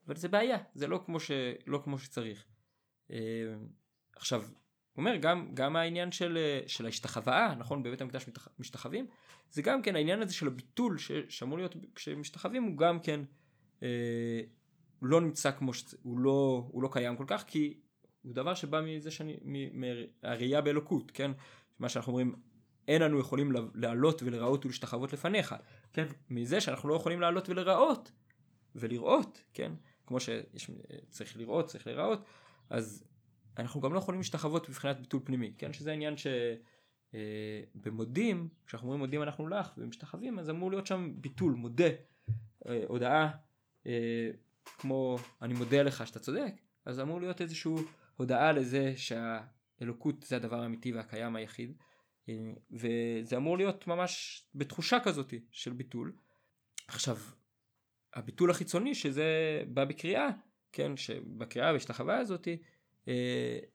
[0.07, 1.31] אבל זה בעיה, זה לא כמו, ש,
[1.67, 2.47] לא כמו שצריך.
[3.11, 3.17] אה,
[4.17, 4.51] עכשיו, הוא
[4.97, 8.27] אומר, גם, גם העניין של, של ההשתחוואה, נכון, בבית המקדש
[8.59, 9.07] משתחווים,
[9.51, 10.99] זה גם כן העניין הזה של הביטול
[11.29, 13.21] שאמור להיות כשמשתחווים, הוא גם כן
[13.83, 14.41] אה,
[15.03, 15.95] לא נמצא כמו ש...
[16.03, 17.81] הוא לא, הוא לא קיים כל כך, כי
[18.25, 19.37] הוא דבר שבא מזה שאני,
[19.73, 21.31] מהראייה באלוקות, כן?
[21.79, 22.35] מה שאנחנו אומרים,
[22.89, 25.55] אין אנו יכולים לעלות ולראות ולהשתחוות לפניך,
[25.93, 28.13] כן, מזה שאנחנו לא יכולים לעלות ולראות
[28.75, 29.73] ולראות, כן,
[30.07, 32.25] כמו שצריך לראות, צריך לראות,
[32.71, 33.05] אז
[33.59, 36.15] אנחנו גם לא יכולים להשתחוות מבחינת ביטול פנימי, כן, שזה העניין
[37.13, 41.89] שבמודים, אה, כשאנחנו אומרים מודים אנחנו לך ומשתחווים, אז אמור להיות שם ביטול, מודה,
[42.69, 43.31] אה, הודעה,
[43.87, 44.31] אה,
[44.65, 46.53] כמו אני מודה לך שאתה צודק,
[46.85, 47.75] אז אמור להיות איזושהי
[48.17, 51.77] הודעה לזה שהאלוקות זה הדבר האמיתי והקיים היחיד,
[52.71, 56.17] וזה אמור להיות ממש בתחושה כזאת של ביטול.
[56.89, 57.17] עכשיו,
[58.15, 60.29] הביטול החיצוני שזה בא בקריאה,
[60.73, 62.63] כן, שבקריאה ויש את החוויה הזאתי,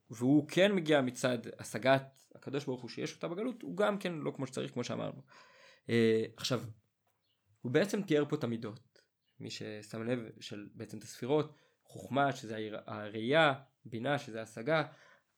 [0.09, 4.31] והוא כן מגיע מצד השגת הקדוש ברוך הוא שיש אותה בגלות, הוא גם כן לא
[4.35, 5.21] כמו שצריך כמו שאמרנו.
[6.35, 6.63] עכשיו,
[7.61, 9.01] הוא בעצם תיאר פה את המידות,
[9.39, 13.53] מי ששם לב של בעצם את הספירות, חוכמה שזה הראייה,
[13.89, 14.83] בינה שזה השגה,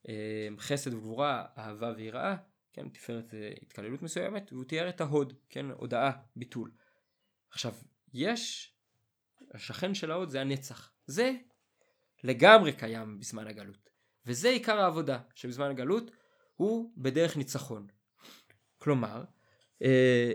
[0.09, 2.35] אה, חסד וגבורה, אהבה ויראה,
[2.73, 6.71] כן, תפארת התקללות מסוימת, והוא תיאר את ההוד, כן, הודאה, ביטול.
[7.49, 7.73] עכשיו,
[8.13, 8.73] יש,
[9.53, 10.93] השכן של ההוד זה הנצח.
[11.05, 11.31] זה
[12.23, 13.89] לגמרי קיים בזמן הגלות.
[14.25, 16.11] וזה עיקר העבודה שבזמן הגלות
[16.55, 17.87] הוא בדרך ניצחון.
[18.77, 19.23] כלומר,
[19.81, 20.31] אה,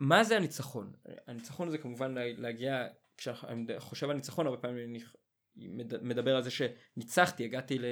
[0.00, 0.92] מה זה הניצחון?
[1.26, 4.98] הניצחון זה כמובן להגיע, כשאני חושב על ניצחון הרבה פעמים אני
[6.02, 7.84] מדבר על זה שניצחתי, הגעתי ל...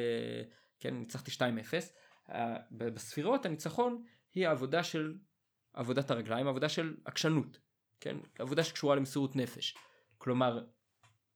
[0.81, 2.33] כן, ניצחתי 2-0.
[2.70, 5.14] בספירות הניצחון היא העבודה של
[5.73, 7.59] עבודת הרגליים, עבודה של עקשנות,
[8.01, 8.16] כן?
[8.38, 9.75] עבודה שקשורה למסירות נפש.
[10.18, 10.66] כלומר,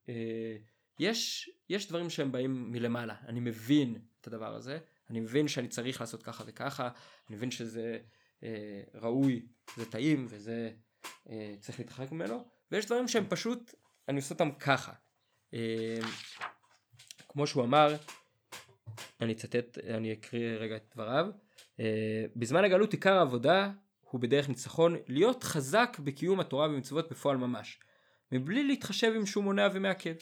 [0.09, 0.57] אה,
[0.99, 4.79] יש, יש דברים שהם באים מלמעלה, אני מבין את הדבר הזה,
[5.11, 6.89] אני מבין שאני צריך לעשות ככה וככה,
[7.29, 7.99] אני מבין שזה
[8.43, 10.71] אה, ראוי, זה טעים וזה
[11.29, 13.75] אה, צריך להתרחק ממנו, ויש דברים שהם פשוט,
[14.09, 14.93] אני עושה אותם ככה.
[15.55, 15.99] אה,
[17.29, 17.97] כמו שהוא אמר,
[19.21, 21.27] אני אצטט, אני אקריא רגע את דבריו,
[21.81, 27.81] אה, בזמן הגלות עיקר העבודה הוא בדרך ניצחון להיות חזק בקיום התורה ומצוות בפועל ממש,
[28.33, 30.15] מבלי להתחשב עם שהוא מונע ומעכב.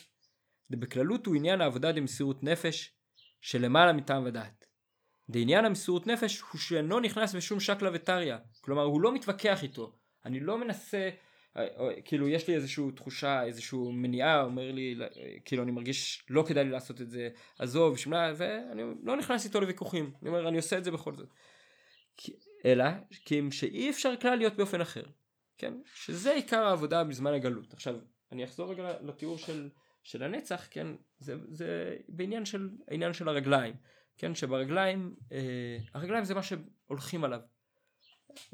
[0.70, 2.94] דבכללות הוא עניין העבודה דמסירות נפש
[3.40, 4.66] שלמעלה מטעם ודעת.
[5.28, 10.40] דעניין המסירות נפש הוא שאינו נכנס בשום שקלא וטריא, כלומר הוא לא מתווכח איתו, אני
[10.40, 11.10] לא מנסה,
[12.04, 14.98] כאילו יש לי איזושהי תחושה, איזושהי מניעה, אומר לי,
[15.44, 19.60] כאילו אני מרגיש לא כדאי לי לעשות את זה, עזוב, שמלה, ואני לא נכנס איתו
[19.60, 21.28] לוויכוחים, אני אומר אני עושה את זה בכל זאת.
[22.64, 25.02] אלא כי שאי אפשר כלל להיות באופן אחר,
[25.58, 25.74] כן?
[25.94, 27.74] שזה עיקר העבודה בזמן הגלות.
[27.74, 27.96] עכשיו,
[28.32, 29.68] אני אחזור רגע לתיאור של
[30.02, 30.86] של הנצח, כן,
[31.18, 33.74] זה, זה בעניין של, העניין של הרגליים,
[34.16, 37.40] כן, שברגליים, אה, הרגליים זה מה שהולכים עליו.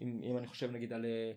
[0.02, 1.32] אם, אם אני חושב נגיד על אה,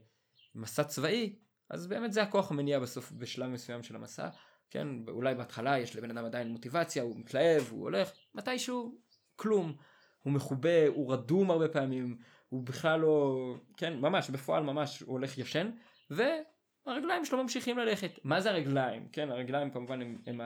[0.56, 1.36] מסע צבאי,
[1.72, 4.30] אז באמת זה הכוח המניע בסוף, בשלב מסוים של המסע,
[4.70, 8.98] כן, אולי בהתחלה יש לבן אדם עדיין מוטיבציה, הוא מתלהב, הוא הולך, מתישהו,
[9.36, 9.76] כלום.
[10.24, 12.18] הוא מחובה, הוא רדום הרבה פעמים,
[12.50, 13.38] הוא בכלל לא,
[13.78, 15.72] כן, ממש, בפועל ממש הוא הולך ישן,
[16.12, 16.24] ו...
[16.86, 18.20] הרגליים שלו ממשיכים ללכת.
[18.24, 19.08] מה זה הרגליים?
[19.12, 20.42] כן, הרגליים כמובן הם, הם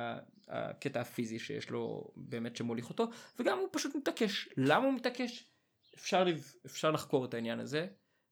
[0.49, 3.07] הקטע הפיזי שיש לו באמת שמוליך אותו,
[3.39, 4.49] וגם הוא פשוט מתעקש.
[4.57, 5.49] למה הוא מתעקש?
[5.95, 6.25] אפשר,
[6.65, 7.87] אפשר לחקור את העניין הזה.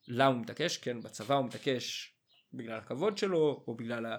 [0.08, 0.78] למה הוא מתעקש?
[0.78, 2.13] כן, בצבא הוא מתעקש
[2.54, 4.18] בגלל הכבוד שלו, או בגלל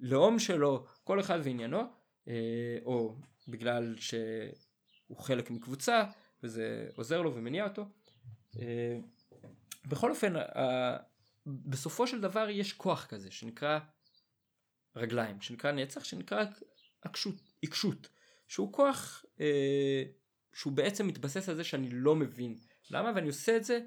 [0.00, 1.82] הלאום שלו, כל אחד ועניינו,
[2.28, 3.16] אה, או
[3.48, 6.04] בגלל שהוא חלק מקבוצה,
[6.42, 7.84] וזה עוזר לו ומניע אותו.
[8.58, 8.98] אה,
[9.86, 10.32] בכל אופן,
[11.46, 13.78] בסופו של דבר יש כוח כזה שנקרא
[14.96, 16.44] רגליים, שנקרא נצח, שנקרא
[17.02, 18.08] עקשות, עיקשות,
[18.48, 20.04] שהוא כוח אה,
[20.54, 22.58] שהוא בעצם מתבסס על זה שאני לא מבין
[22.90, 23.80] למה ואני עושה את זה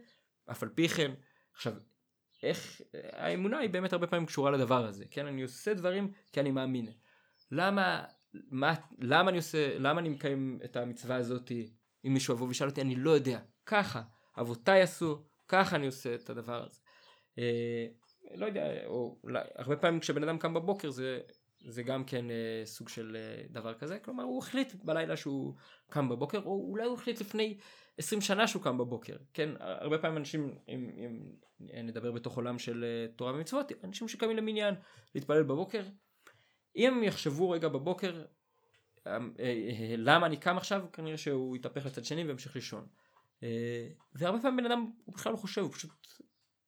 [0.51, 1.11] אף על פי כן.
[1.53, 1.73] עכשיו,
[2.45, 2.81] איך,
[3.13, 5.25] האמונה היא באמת הרבה פעמים קשורה לדבר הזה, כן?
[5.25, 6.87] אני עושה דברים כי אני מאמין.
[7.51, 8.03] למה,
[8.33, 11.51] מה, למה אני עושה, למה אני מקיים את המצווה הזאת
[12.05, 13.39] אם מישהו יבוא וישאל אותי, אני לא יודע.
[13.65, 14.01] ככה,
[14.39, 16.79] אבותיי עשו, ככה אני עושה את הדבר הזה.
[17.39, 17.87] אה,
[18.35, 21.19] לא יודע, או אולי, הרבה פעמים כשבן אדם קם בבוקר זה,
[21.67, 25.53] זה גם כן אה, סוג של אה, דבר כזה, כלומר הוא החליט בלילה שהוא
[25.89, 27.57] קם בבוקר, או אולי הוא החליט לפני
[27.97, 32.83] 20 שנה שהוא קם בבוקר, כן, הרבה פעמים אנשים, אם, אם נדבר בתוך עולם של
[32.83, 34.75] אה, תורה ומצוות, אנשים שקמים למניין
[35.15, 35.83] להתפלל בבוקר,
[36.75, 38.25] אם הם יחשבו רגע בבוקר
[39.07, 39.45] אה, אה,
[39.79, 42.87] אה, למה אני קם עכשיו, כנראה שהוא יתהפך לצד שני וימשיך לישון.
[44.13, 45.91] והרבה פעמים בן אדם הוא בכלל לא חושב, הוא פשוט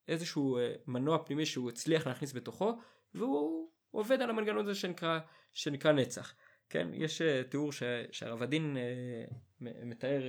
[0.08, 2.78] איזשהו מנוע פנימי שהוא הצליח להכניס בתוכו
[3.14, 5.18] והוא עובד על המנגנון הזה שנקרא,
[5.54, 6.34] שנקרא נצח.
[6.70, 7.70] כן, יש תיאור
[8.12, 8.76] שהרב הדין
[9.60, 10.28] מתאר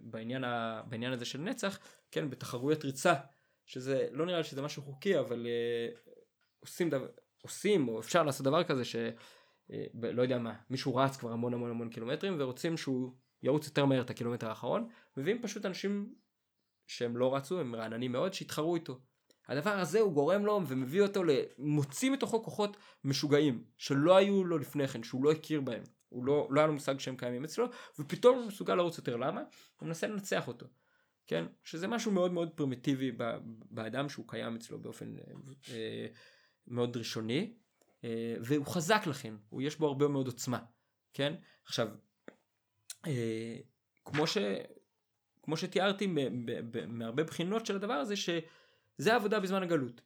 [0.00, 1.78] בעניין, ה, בעניין הזה של נצח,
[2.10, 3.14] כן, בתחרויות ריצה,
[3.66, 5.46] שזה לא נראה לי שזה משהו חוקי, אבל
[6.60, 7.06] עושים, דבר,
[7.42, 8.96] עושים או אפשר לעשות דבר כזה ש...
[9.94, 14.00] לא יודע מה, מישהו רץ כבר המון המון המון קילומטרים ורוצים שהוא ירוץ יותר מהר
[14.00, 16.14] את הקילומטר האחרון, מביאים פשוט אנשים
[16.86, 19.00] שהם לא רצו, הם רעננים מאוד, שהתחרו איתו.
[19.48, 21.22] הדבר הזה הוא גורם לו ומביא אותו,
[21.58, 25.82] מוציא מתוכו כוחות משוגעים, שלא היו לו לפני כן, שהוא לא הכיר בהם.
[26.10, 27.66] הוא לא, לא היה לו מושג שהם קיימים אצלו,
[27.98, 29.16] ופתאום הוא מסוגל לרוץ יותר.
[29.16, 29.42] למה?
[29.76, 30.66] הוא מנסה לנצח אותו.
[31.26, 31.44] כן?
[31.64, 33.12] שזה משהו מאוד מאוד פרימיטיבי
[33.70, 35.16] באדם שהוא קיים אצלו באופן
[35.72, 36.06] אה,
[36.66, 37.54] מאוד ראשוני,
[38.04, 40.58] אה, והוא חזק לכן, הוא יש בו הרבה מאוד עוצמה.
[41.14, 41.34] כן?
[41.64, 41.88] עכשיו,
[43.06, 43.56] אה,
[44.04, 44.38] כמו, ש,
[45.42, 46.06] כמו שתיארתי
[46.88, 50.00] מהרבה בחינות של הדבר הזה, שזה העבודה בזמן הגלות.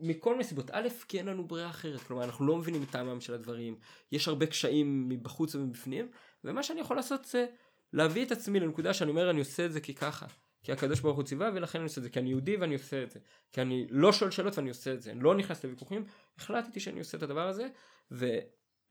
[0.00, 0.70] מכל מיני סיבות.
[0.72, 3.76] א', כי אין לנו ברירה אחרת, כלומר אנחנו לא מבינים את טעמם של הדברים,
[4.12, 6.08] יש הרבה קשיים מבחוץ ומבפנים,
[6.44, 7.46] ומה שאני יכול לעשות זה
[7.92, 10.26] להביא את עצמי לנקודה שאני אומר אני עושה את זה כי ככה.
[10.62, 13.02] כי הקדוש ברוך הוא ציווה ולכן אני עושה את זה, כי אני יהודי ואני עושה
[13.02, 13.18] את זה,
[13.52, 16.04] כי אני לא שואל שאלות ואני עושה את זה, אני לא נכנס לוויכוחים,
[16.36, 17.68] החלטתי שאני עושה את הדבר הזה,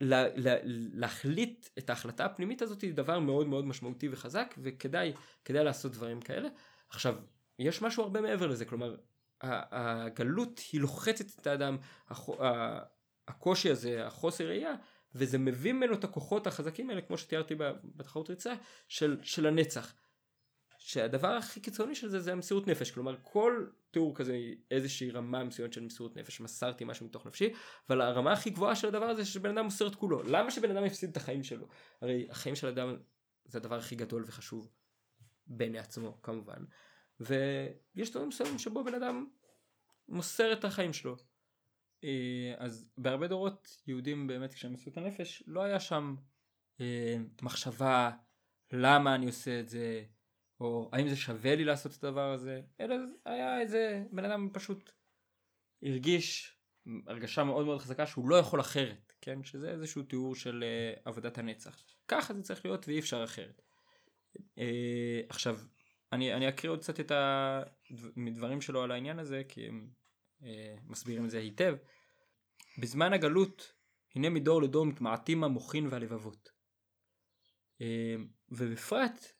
[0.00, 5.12] ולהחליט את ההחלטה הפנימית הזאת היא דבר מאוד מאוד משמעותי וחזק, וכדאי
[5.48, 6.48] לעשות דברים כאלה.
[6.88, 7.14] עכשיו,
[7.58, 8.96] יש משהו הרבה מעבר לזה, כלומר,
[9.42, 11.76] הגלות היא לוחצת את האדם,
[13.28, 14.74] הקושי הזה, החוסר ראייה,
[15.14, 18.52] וזה מביא ממנו את הכוחות החזקים האלה, כמו שתיארתי בתחרות ריצה,
[18.88, 19.94] של, של הנצח.
[20.78, 24.38] שהדבר הכי קיצוני של זה זה המסירות נפש, כלומר כל תיאור כזה
[24.70, 27.52] איזושהי רמה מסוימת של מסירות נפש, מסרתי משהו מתוך נפשי,
[27.88, 30.22] אבל הרמה הכי גבוהה של הדבר הזה שבן אדם מוסר את כולו.
[30.22, 31.68] למה שבן אדם יפסיד את החיים שלו?
[32.00, 32.96] הרי החיים של אדם
[33.44, 34.70] זה הדבר הכי גדול וחשוב
[35.46, 36.64] בעיני עצמו כמובן.
[37.20, 39.26] ויש דברים מסוימים שבו בן אדם
[40.08, 41.16] מוסר את החיים שלו.
[42.04, 46.14] אה, אז בהרבה דורות יהודים באמת כשהם עשו את הנפש לא היה שם
[46.80, 48.10] אה, מחשבה
[48.72, 50.04] למה אני עושה את זה
[50.60, 54.92] או האם זה שווה לי לעשות את הדבר הזה אלא היה איזה בן אדם פשוט
[55.82, 56.56] הרגיש
[57.06, 61.38] הרגשה מאוד מאוד חזקה שהוא לא יכול אחרת כן שזה איזשהו תיאור של אה, עבודת
[61.38, 63.62] הנצח ככה זה צריך להיות ואי אפשר אחרת.
[65.28, 65.58] עכשיו
[66.12, 69.90] אני, אני אקריא עוד קצת את הדברים שלו על העניין הזה, כי הם
[70.42, 71.76] אה, מסבירים את זה היטב.
[72.78, 73.72] בזמן הגלות,
[74.14, 76.48] הנה מדור לדור מתמעטים המוחין והלבבות.
[77.80, 78.16] אה,
[78.48, 79.32] ובפרט,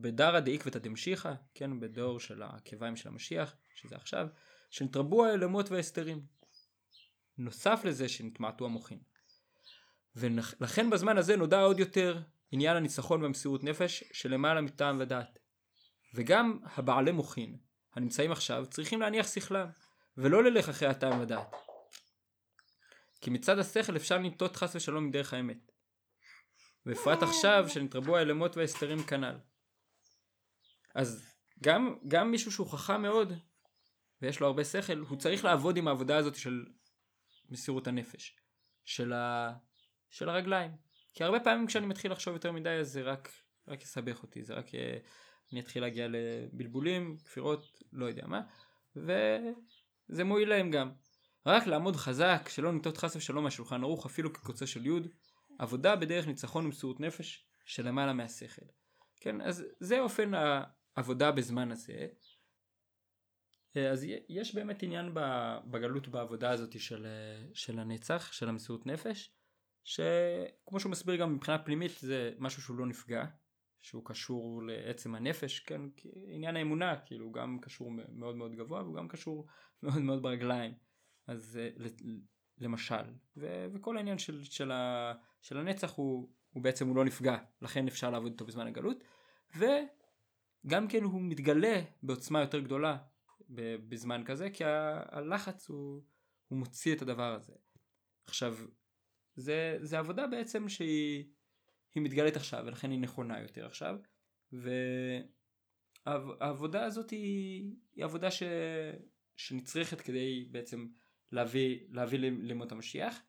[0.00, 4.26] בדרא דאיקוותא דמשיחא, כן, בדור של הקיביים של המשיח, שזה עכשיו,
[4.70, 6.26] שנתרבו האלמות וההסתרים.
[7.38, 8.98] נוסף לזה שנתמעטו המוחין.
[10.16, 15.38] ולכן בזמן הזה נודע עוד יותר עניין הניצחון והמסירות נפש שלמעלה מטעם ודעת.
[16.14, 17.56] וגם הבעלי מוחין
[17.94, 19.66] הנמצאים עכשיו צריכים להניח שכלם
[20.16, 21.54] ולא ללך אחרי הטעם ודעת.
[23.20, 25.72] כי מצד השכל אפשר לנטות חס ושלום מדרך האמת.
[26.86, 29.38] בפרט עכשיו שנתרבו האלמות וההסתרים כנ"ל.
[30.94, 31.32] אז
[31.62, 33.32] גם, גם מישהו שהוא חכם מאוד
[34.22, 36.64] ויש לו הרבה שכל הוא צריך לעבוד עם העבודה הזאת של
[37.50, 38.36] מסירות הנפש
[38.84, 39.52] של, ה...
[40.10, 40.70] של הרגליים
[41.14, 43.32] כי הרבה פעמים כשאני מתחיל לחשוב יותר מדי אז זה רק,
[43.68, 44.66] רק יסבך אותי זה רק
[45.52, 48.40] אני אתחיל להגיע לבלבולים, כפירות, לא יודע מה,
[48.96, 50.92] וזה מועיל להם גם.
[51.46, 55.08] רק לעמוד חזק, שלא ניטות חס ושלום מהשולחן ערוך אפילו כקוצה של יוד,
[55.58, 58.66] עבודה בדרך ניצחון ומסירות נפש שלמעלה מהשכל.
[59.16, 60.30] כן, אז זה אופן
[60.96, 62.06] העבודה בזמן הזה.
[63.74, 65.14] אז יש באמת עניין
[65.70, 67.06] בגלות בעבודה הזאת של,
[67.54, 69.32] של הנצח, של המסירות נפש,
[69.84, 73.24] שכמו שהוא מסביר גם מבחינה פנימית זה משהו שהוא לא נפגע,
[73.82, 75.80] שהוא קשור לעצם הנפש, כן,
[76.26, 79.46] עניין האמונה, כאילו, גם קשור מאוד מאוד גבוה והוא גם קשור
[79.82, 80.72] מאוד מאוד ברגליים.
[81.26, 81.86] אז אה,
[82.58, 83.02] למשל,
[83.36, 87.86] ו- וכל העניין של, של, ה- של הנצח הוא, הוא בעצם הוא לא נפגע, לכן
[87.86, 89.04] אפשר לעבוד איתו בזמן הגלות,
[89.56, 92.98] וגם כן הוא מתגלה בעוצמה יותר גדולה
[93.88, 96.02] בזמן כזה, כי ה- הלחץ הוא,
[96.48, 97.52] הוא מוציא את הדבר הזה.
[98.26, 98.56] עכשיו,
[99.34, 101.24] זה, זה עבודה בעצם שהיא
[101.94, 103.96] היא מתגלית עכשיו ולכן היא נכונה יותר עכשיו
[106.06, 108.42] והעבודה הזאת היא, היא עבודה ש,
[109.36, 110.88] שנצרכת כדי בעצם
[111.32, 113.22] להביא, להביא למות המשיח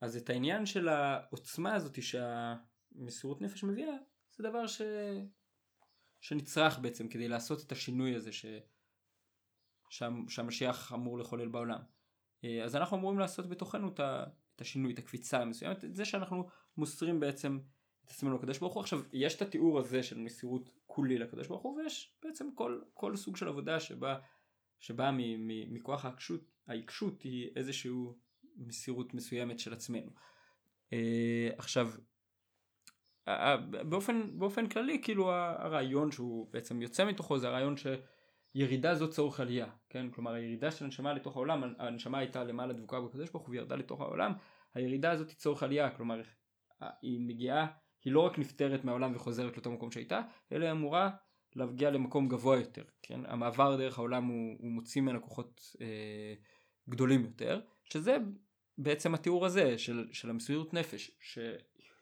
[0.00, 3.96] אז את העניין של העוצמה הזאת שהמסירות נפש מביאה
[4.32, 4.82] זה דבר ש...
[6.20, 8.46] שנצרך בעצם כדי לעשות את השינוי הזה ש...
[10.28, 11.80] שהמשיח אמור לחולל בעולם.
[12.64, 14.00] אז אנחנו אמורים לעשות בתוכנו את
[14.60, 17.58] השינוי, את הקפיצה המסוימת, את זה שאנחנו מוסרים בעצם
[18.04, 18.80] את עצמנו לקדוש ברוך הוא.
[18.80, 23.16] עכשיו יש את התיאור הזה של מסירות כולי לקדוש ברוך הוא ויש בעצם כל, כל
[23.16, 24.18] סוג של עבודה שבאה
[24.78, 25.10] שבא
[25.70, 27.90] מכוח העקשות, העיקשות היא איזושהי
[28.56, 30.10] מסירות מסוימת של עצמנו.
[30.92, 31.90] אה, עכשיו
[33.88, 37.76] באופן, באופן כללי כאילו הרעיון שהוא בעצם יוצא מתוכו זה הרעיון
[38.52, 40.10] שירידה זו צורך עלייה, כן?
[40.10, 44.00] כלומר הירידה של הנשמה לתוך העולם, הנשמה הייתה למעלה דבוקה בקדוש ברוך הוא וירדה לתוך
[44.00, 44.32] העולם,
[44.74, 46.20] הירידה הזאת היא צורך עלייה, כלומר
[47.02, 47.66] היא מגיעה,
[48.04, 50.20] היא לא רק נפטרת מהעולם וחוזרת לאותו מקום שהייתה,
[50.52, 51.10] אלא היא אמורה
[51.56, 53.20] להגיע למקום גבוה יותר, כן?
[53.26, 56.34] המעבר דרך העולם הוא, הוא מוציא ממנו כוחות אה,
[56.88, 58.16] גדולים יותר, שזה
[58.78, 61.10] בעצם התיאור הזה של, של המסירות נפש,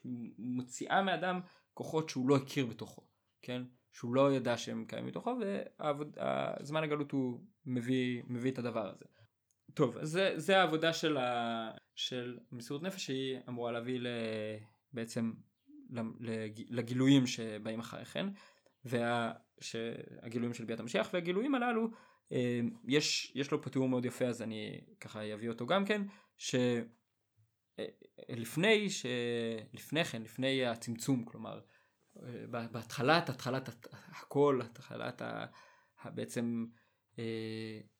[0.05, 1.39] שמוציאה מאדם
[1.73, 3.07] כוחות שהוא לא הכיר בתוכו,
[3.41, 3.63] כן?
[3.93, 5.35] שהוא לא ידע שהם קיימים בתוכו,
[5.79, 9.05] והזמן הגלות הוא מביא, מביא את הדבר הזה.
[9.73, 14.07] טוב, אז זה, זה העבודה של, ה, של מסירות נפש שהיא אמורה להביא ל,
[14.93, 15.31] בעצם
[16.69, 18.25] לגילויים שבאים אחרי כן,
[18.85, 21.89] והגילויים של ביאת המשיח, והגילויים הללו,
[22.31, 26.01] אה, יש, יש לו פה תיאור מאוד יפה אז אני ככה אביא אותו גם כן,
[26.37, 26.97] שלפני,
[29.05, 31.63] אה, לפני כן, לפני הצמצום, כלומר, אה,
[32.71, 35.45] בהתחלת, התחלת הכל, התחלת ה,
[36.05, 36.65] בעצם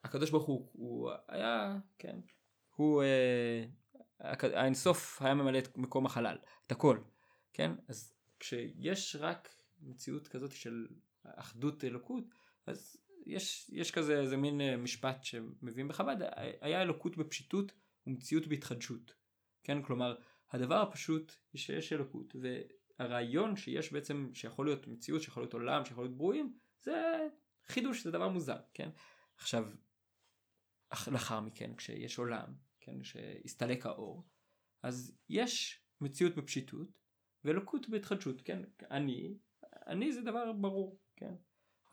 [0.03, 2.19] הקדוש ברוך הוא, הוא היה, כן,
[2.75, 3.03] הוא,
[4.41, 6.97] האינסוף היה ממלא את מקום החלל, את הכל.
[7.53, 7.71] כן?
[7.87, 9.49] אז כשיש רק
[9.81, 10.87] מציאות כזאת של
[11.23, 12.23] אחדות אלוקות,
[12.67, 16.17] אז יש, יש כזה איזה מין אה, משפט שמביאים בחב"ד,
[16.61, 17.71] היה אלוקות בפשיטות
[18.07, 19.13] ומציאות בהתחדשות.
[19.63, 19.83] כן?
[19.83, 20.15] כלומר,
[20.51, 22.35] הדבר הפשוט שיש אלוקות,
[22.99, 27.27] והרעיון שיש בעצם, שיכול להיות מציאות, שיכול להיות עולם, שיכול להיות ברואים, זה
[27.65, 28.89] חידוש, זה דבר מוזר, כן?
[29.37, 29.65] עכשיו,
[31.07, 34.27] לאחר מכן, כשיש עולם, כן, שהסתלק האור,
[34.83, 36.87] אז יש מציאות בפשיטות,
[37.43, 39.37] ואלוקות בהתחדשות, כן, אני,
[39.87, 41.35] אני זה דבר ברור, כן,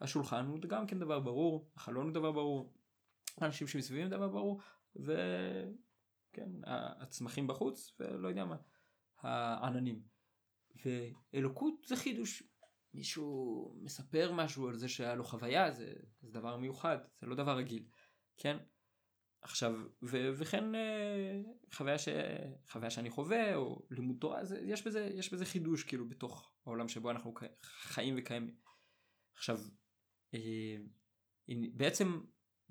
[0.01, 2.73] השולחן הוא גם כן דבר ברור, החלון הוא דבר ברור,
[3.37, 4.61] האנשים שמסביבים דבר ברור,
[4.95, 8.57] וכן, הצמחים בחוץ, ולא יודע מה,
[9.17, 10.16] העננים.
[10.85, 12.43] ואלוקות זה חידוש,
[12.93, 17.57] מישהו מספר משהו על זה שהיה לו חוויה, זה, זה דבר מיוחד, זה לא דבר
[17.57, 17.85] רגיל,
[18.37, 18.57] כן?
[19.41, 19.73] עכשיו,
[20.03, 21.41] ו- וכן אה,
[21.73, 22.07] חוויה, ש-
[22.69, 26.87] חוויה שאני חווה, או לימוד תורה, זה, יש, בזה, יש בזה חידוש כאילו בתוך העולם
[26.87, 28.55] שבו אנחנו חיים וקיימים.
[29.35, 29.59] עכשיו,
[30.33, 30.75] אה,
[31.73, 32.21] בעצם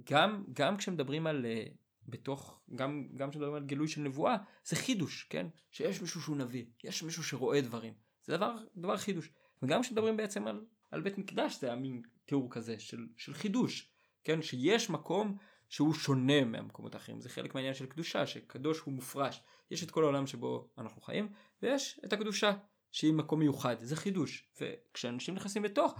[0.04, 1.66] גם, גם כשמדברים על, אה,
[2.08, 5.46] בתוך, גם, גם כשמדברים על גילוי של נבואה, זה חידוש, כן?
[5.70, 7.94] שיש מישהו שהוא נביא, יש מישהו שרואה דברים.
[8.24, 9.30] זה דבר, דבר חידוש.
[9.62, 13.90] וגם כשמדברים בעצם על, על בית מקדש, זה היה מין תיאור כזה של, של חידוש,
[14.24, 14.42] כן?
[14.42, 15.36] שיש מקום
[15.68, 17.20] שהוא שונה מהמקומות האחרים.
[17.20, 19.42] זה חלק מהעניין של קדושה, שקדוש הוא מופרש.
[19.70, 21.28] יש את כל העולם שבו אנחנו חיים,
[21.62, 22.52] ויש את הקדושה,
[22.92, 23.76] שהיא מקום מיוחד.
[23.80, 24.48] זה חידוש.
[24.60, 25.94] וכשאנשים נכנסים לתוך,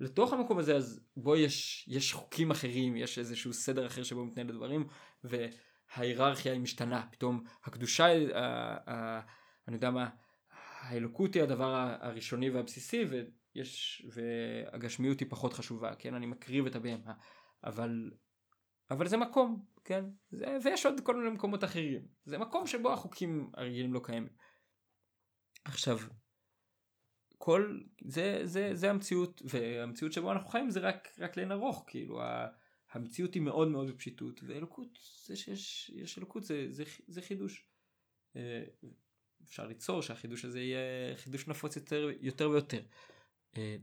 [0.00, 4.48] לתוך המקום הזה, אז בו יש, יש חוקים אחרים, יש איזשהו סדר אחר שבו מתנהל
[4.48, 4.86] הדברים,
[5.24, 7.06] וההיררכיה היא משתנה.
[7.12, 8.40] פתאום הקדושה, ה,
[8.90, 9.20] ה,
[9.68, 10.08] אני יודע מה,
[10.80, 16.14] האלוקות היא הדבר הראשוני והבסיסי, ויש, והגשמיות היא פחות חשובה, כן?
[16.14, 17.12] אני מקריב את הבהמה.
[17.64, 18.10] אבל
[18.90, 20.04] אבל זה מקום, כן?
[20.30, 22.02] זה, ויש עוד כל מיני מקומות אחרים.
[22.24, 24.32] זה מקום שבו החוקים הרגילים לא קיימים.
[25.64, 25.98] עכשיו,
[27.38, 32.20] כל, זה, זה, זה המציאות, והמציאות שבו אנחנו חיים זה רק, רק לאין ארוך, כאילו,
[32.92, 37.68] המציאות היא מאוד מאוד בפשיטות, ואלוקות, זה שיש יש אלוקות זה, זה, זה חידוש.
[38.36, 38.64] אה,
[39.44, 42.82] אפשר ליצור שהחידוש הזה יהיה חידוש נפוץ יותר, יותר ויותר.
[43.56, 43.76] אה,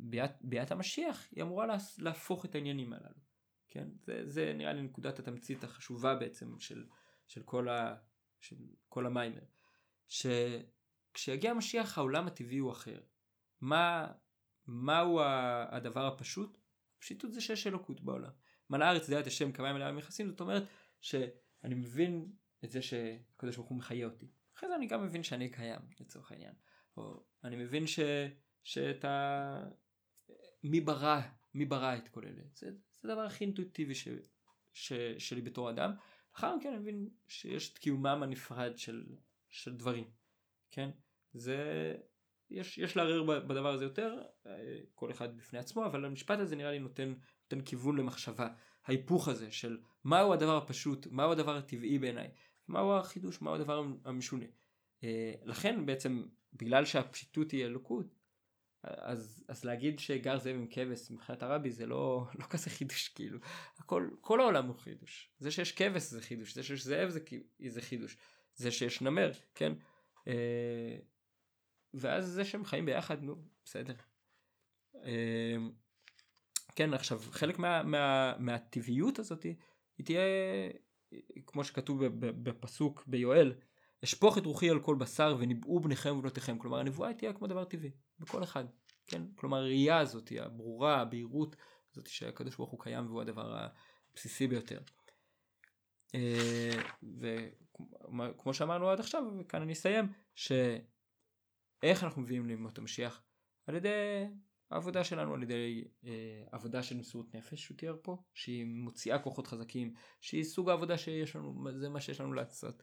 [0.00, 1.66] בביאת המשיח היא אמורה
[1.98, 3.20] להפוך את העניינים הללו.
[3.68, 3.88] כן?
[4.02, 6.84] זה, זה נראה לי נקודת התמצית החשובה בעצם של,
[7.26, 7.96] של, כל, ה,
[8.40, 8.56] של
[8.88, 9.44] כל המיימר.
[11.18, 13.00] שכשיגיע המשיח העולם הטבעי הוא אחר.
[13.60, 14.12] מה,
[14.66, 15.20] מהו
[15.70, 16.58] הדבר הפשוט?
[16.98, 18.30] פשיטות זה שיש אלוקות בעולם.
[18.70, 20.62] מלא הארץ דעת השם כמה לעם יחסים, זאת אומרת
[21.00, 22.32] שאני מבין
[22.64, 24.26] את זה שהקדוש ברוך הוא מחיה אותי.
[24.56, 26.54] אחרי זה אני גם מבין שאני קיים לצורך העניין.
[26.96, 28.00] או אני מבין ש...
[28.62, 29.68] שאת ה...
[30.62, 31.20] מי ברא,
[31.54, 32.42] מי ברא את כל אלה.
[32.54, 32.70] זה,
[33.02, 34.08] זה הדבר הכי אינטואיטיבי ש...
[34.72, 34.92] ש...
[35.18, 35.92] שלי בתור אדם.
[36.34, 39.04] לאחר מכן אני מבין שיש את קיומם הנפרד של,
[39.48, 40.10] של דברים,
[40.70, 40.90] כן?
[41.34, 41.94] זה...
[42.50, 44.52] יש, יש לערער בדבר הזה יותר, אה,
[44.94, 48.48] כל אחד בפני עצמו, אבל המשפט הזה נראה לי נותן, נותן כיוון למחשבה.
[48.84, 52.30] ההיפוך הזה של מהו הדבר הפשוט, מהו הדבר הטבעי בעיניי,
[52.68, 54.44] מהו החידוש, מהו הדבר המשונה.
[55.04, 56.22] אה, לכן בעצם,
[56.52, 58.18] בגלל שהפשיטות היא אלוקות,
[58.82, 63.38] אז, אז להגיד שגר זאב עם כבש מבחינת הרבי זה לא, לא כזה חידוש כאילו
[63.78, 67.20] הכל כל העולם הוא חידוש זה שיש כבש זה חידוש זה שיש זאב זה,
[67.68, 68.16] זה חידוש
[68.54, 69.72] זה שיש נמר כן
[70.28, 70.96] אה,
[71.94, 73.34] ואז זה שהם חיים ביחד נו
[73.64, 73.94] בסדר.
[75.04, 75.56] אה,
[76.76, 80.20] כן עכשיו חלק מה, מה, מהטבעיות הזאת היא תהיה
[81.46, 83.54] כמו שכתוב בפסוק ביואל
[84.04, 87.90] אשפוך את רוחי על כל בשר וניבאו בניכם ובנותיכם כלומר הנבואה תהיה כמו דבר טבעי
[88.18, 88.64] בכל אחד
[89.06, 91.56] כן כלומר הראייה הזאת הברורה הבהירות
[91.92, 93.68] הזאת שהקדוש ברוך הוא קיים והוא הדבר
[94.12, 94.80] הבסיסי ביותר.
[96.14, 96.82] אה,
[97.20, 100.12] וכמו שאמרנו עד עכשיו וכאן אני אסיים
[101.80, 103.22] שאיך אנחנו מביאים לימות המשיח
[103.66, 104.26] על ידי
[104.70, 109.46] העבודה שלנו על ידי אה, עבודה של מסירות נפש שהוא תיאר פה, שהיא מוציאה כוחות
[109.46, 112.82] חזקים, שהיא סוג העבודה שיש לנו, זה מה שיש לנו לעשות.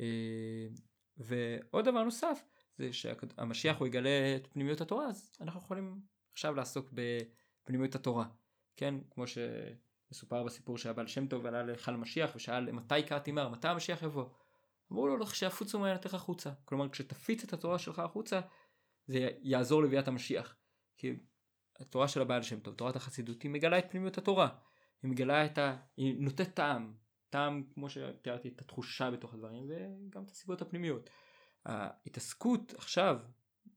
[0.00, 0.66] אה,
[1.16, 2.44] ועוד דבר נוסף,
[2.78, 6.00] זה שהמשיח הוא יגלה את פנימיות התורה, אז אנחנו יכולים
[6.32, 8.26] עכשיו לעסוק בפנימיות התורה.
[8.76, 13.68] כן, כמו שמסופר בסיפור שהבעל שם טוב עלה להיכל משיח ושאל מתי קראתי מר, מתי
[13.68, 14.28] המשיח יבוא?
[14.92, 16.50] אמרו לו, שיפוצו מעיינתך החוצה.
[16.64, 18.40] כלומר, כשתפיץ את התורה שלך החוצה,
[19.06, 20.56] זה יעזור לביאת המשיח.
[20.96, 21.12] כי
[21.80, 24.48] התורה של הבעל שם טוב, תורת החסידות, היא מגלה את פנימיות התורה.
[25.02, 25.76] היא מגלה את ה...
[25.96, 26.94] היא נותנת טעם.
[27.30, 31.10] טעם, כמו שתיארתי, את התחושה בתוך הדברים, וגם את הסיבות הפנימיות.
[31.64, 33.18] ההתעסקות עכשיו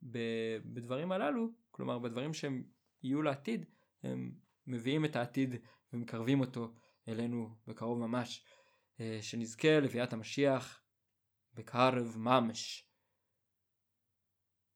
[0.04, 2.64] בדברים הללו, כלומר בדברים שהם
[3.04, 3.66] יהיו לעתיד,
[4.04, 4.32] הם
[4.68, 5.56] מביאים את העתיד
[5.94, 6.74] ומקרבים אותו
[7.08, 8.46] אלינו בקרוב ממש.
[9.22, 10.79] שנזכה לביאת המשיח
[11.60, 12.89] בקרב ממש.